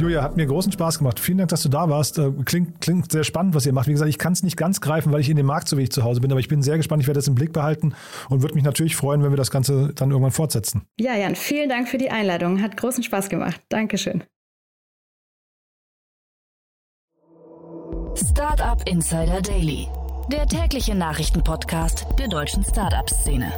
Julia, 0.00 0.24
hat 0.24 0.36
mir 0.36 0.46
großen 0.46 0.72
Spaß 0.72 0.98
gemacht. 0.98 1.20
Vielen 1.20 1.38
Dank, 1.38 1.50
dass 1.50 1.62
du 1.62 1.68
da 1.68 1.88
warst. 1.88 2.18
Äh, 2.18 2.32
klingt, 2.44 2.80
klingt 2.80 3.12
sehr 3.12 3.22
spannend, 3.22 3.54
was 3.54 3.64
ihr 3.64 3.72
macht. 3.72 3.86
Wie 3.86 3.92
gesagt, 3.92 4.10
ich 4.10 4.18
kann 4.18 4.32
es 4.32 4.42
nicht 4.42 4.56
ganz 4.56 4.80
greifen, 4.80 5.12
weil 5.12 5.20
ich 5.20 5.30
in 5.30 5.36
dem 5.36 5.46
Markt 5.46 5.68
so 5.68 5.76
wenig 5.76 5.92
zu 5.92 6.02
Hause 6.02 6.20
bin, 6.20 6.32
aber 6.32 6.40
ich 6.40 6.48
bin 6.48 6.60
sehr 6.60 6.76
gespannt. 6.76 7.02
Ich 7.02 7.06
werde 7.06 7.18
das 7.18 7.28
im 7.28 7.36
Blick 7.36 7.52
behalten 7.52 7.94
und 8.30 8.42
würde 8.42 8.56
mich 8.56 8.64
natürlich 8.64 8.96
freuen, 8.96 9.22
wenn 9.22 9.30
wir 9.30 9.36
das 9.36 9.52
Ganze 9.52 9.92
dann 9.94 10.10
irgendwann 10.10 10.32
fortsetzen. 10.32 10.82
Ja, 10.98 11.14
Jan, 11.14 11.36
vielen 11.36 11.68
Dank 11.68 11.88
für 11.88 11.98
die 11.98 12.10
Einladung. 12.10 12.62
Hat 12.62 12.76
großen 12.76 13.04
Spaß 13.04 13.28
gemacht. 13.28 13.60
Dankeschön. 13.68 14.24
Startup 18.16 18.80
Insider 18.88 19.42
Daily, 19.42 19.88
der 20.32 20.46
tägliche 20.46 20.94
Nachrichtenpodcast 20.94 22.06
der 22.18 22.28
deutschen 22.28 22.64
Startup-Szene. 22.64 23.52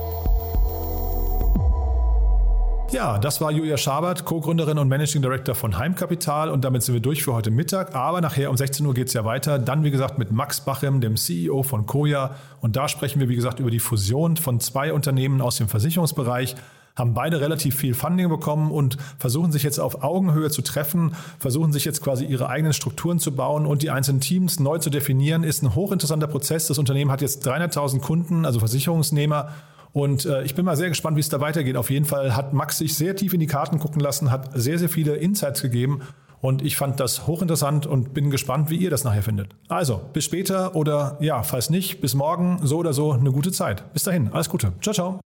Ja, 2.91 3.19
das 3.19 3.41
war 3.41 3.53
Julia 3.53 3.77
Schabert, 3.77 4.25
Co-Gründerin 4.25 4.79
und 4.79 4.89
Managing 4.89 5.23
Director 5.23 5.55
von 5.55 5.79
Heimkapital 5.79 6.51
und 6.51 6.65
damit 6.65 6.83
sind 6.83 6.95
wir 6.95 7.01
durch 7.01 7.23
für 7.23 7.35
heute 7.35 7.53
Mittag. 7.53 7.95
Aber 7.95 8.21
nachher 8.21 8.51
um 8.51 8.57
16 8.57 8.85
Uhr 8.85 8.95
geht 8.95 9.09
es 9.09 9.13
ja 9.13 9.25
weiter. 9.25 9.61
Dann, 9.61 9.85
wie 9.85 9.93
gesagt, 9.93 10.19
mit 10.19 10.33
Max 10.33 10.63
Bachem, 10.63 11.01
dem 11.01 11.17
CEO 11.17 11.63
von 11.63 11.87
Koya. 11.87 12.35
Und 12.61 12.75
da 12.75 12.89
sprechen 12.89 13.21
wir, 13.21 13.29
wie 13.29 13.37
gesagt, 13.37 13.61
über 13.61 13.71
die 13.71 13.79
Fusion 13.79 14.37
von 14.37 14.59
zwei 14.59 14.93
Unternehmen 14.93 15.41
aus 15.41 15.57
dem 15.57 15.69
Versicherungsbereich 15.69 16.57
haben 16.99 17.15
beide 17.15 17.41
relativ 17.41 17.77
viel 17.77 17.95
Funding 17.95 18.29
bekommen 18.29 18.71
und 18.71 18.97
versuchen 19.19 19.53
sich 19.53 19.63
jetzt 19.63 19.79
auf 19.79 20.03
Augenhöhe 20.03 20.51
zu 20.51 20.63
treffen, 20.63 21.15
versuchen 21.39 21.73
sich 21.73 21.85
jetzt 21.85 22.03
quasi 22.03 22.25
ihre 22.25 22.49
eigenen 22.49 22.73
Strukturen 22.73 23.19
zu 23.19 23.33
bauen 23.33 23.67
und 23.67 23.83
die 23.83 23.91
einzelnen 23.91 24.21
Teams 24.21 24.61
neu 24.61 24.79
zu 24.79 24.91
definieren, 24.91 25.45
ist 25.45 25.63
ein 25.63 25.75
hochinteressanter 25.75 26.27
Prozess. 26.27 26.67
Das 26.67 26.79
Unternehmen 26.79 27.11
hat 27.11 27.23
jetzt 27.23 27.47
300.000 27.47 28.01
Kunden, 28.01 28.45
also 28.45 28.59
Versicherungsnehmer. 28.59 29.51
Und 29.93 30.27
äh, 30.27 30.43
ich 30.43 30.55
bin 30.55 30.65
mal 30.65 30.77
sehr 30.77 30.89
gespannt, 30.89 31.17
wie 31.17 31.21
es 31.21 31.29
da 31.29 31.41
weitergeht. 31.41 31.77
Auf 31.77 31.91
jeden 31.91 32.05
Fall 32.05 32.37
hat 32.37 32.53
Max 32.53 32.79
sich 32.79 32.95
sehr 32.95 33.17
tief 33.17 33.33
in 33.33 33.41
die 33.41 33.47
Karten 33.47 33.79
gucken 33.79 34.01
lassen, 34.01 34.31
hat 34.31 34.51
sehr, 34.55 34.79
sehr 34.79 34.89
viele 34.89 35.17
Insights 35.17 35.63
gegeben. 35.63 36.01
Und 36.41 36.63
ich 36.63 36.77
fand 36.77 37.01
das 37.01 37.27
hochinteressant 37.27 37.87
und 37.87 38.15
bin 38.15 38.31
gespannt, 38.31 38.71
wie 38.71 38.77
ihr 38.77 38.91
das 38.91 39.03
nachher 39.03 39.23
findet. 39.23 39.57
Also, 39.69 40.01
bis 40.13 40.25
später 40.25 40.77
oder 40.77 41.17
ja, 41.21 41.43
falls 41.43 41.69
nicht, 41.69 42.01
bis 42.01 42.15
morgen, 42.15 42.61
so 42.63 42.79
oder 42.79 42.93
so, 42.93 43.13
eine 43.13 43.33
gute 43.33 43.51
Zeit. 43.51 43.93
Bis 43.93 44.05
dahin, 44.05 44.33
alles 44.33 44.49
Gute. 44.49 44.73
Ciao, 44.81 44.95
ciao. 44.95 45.28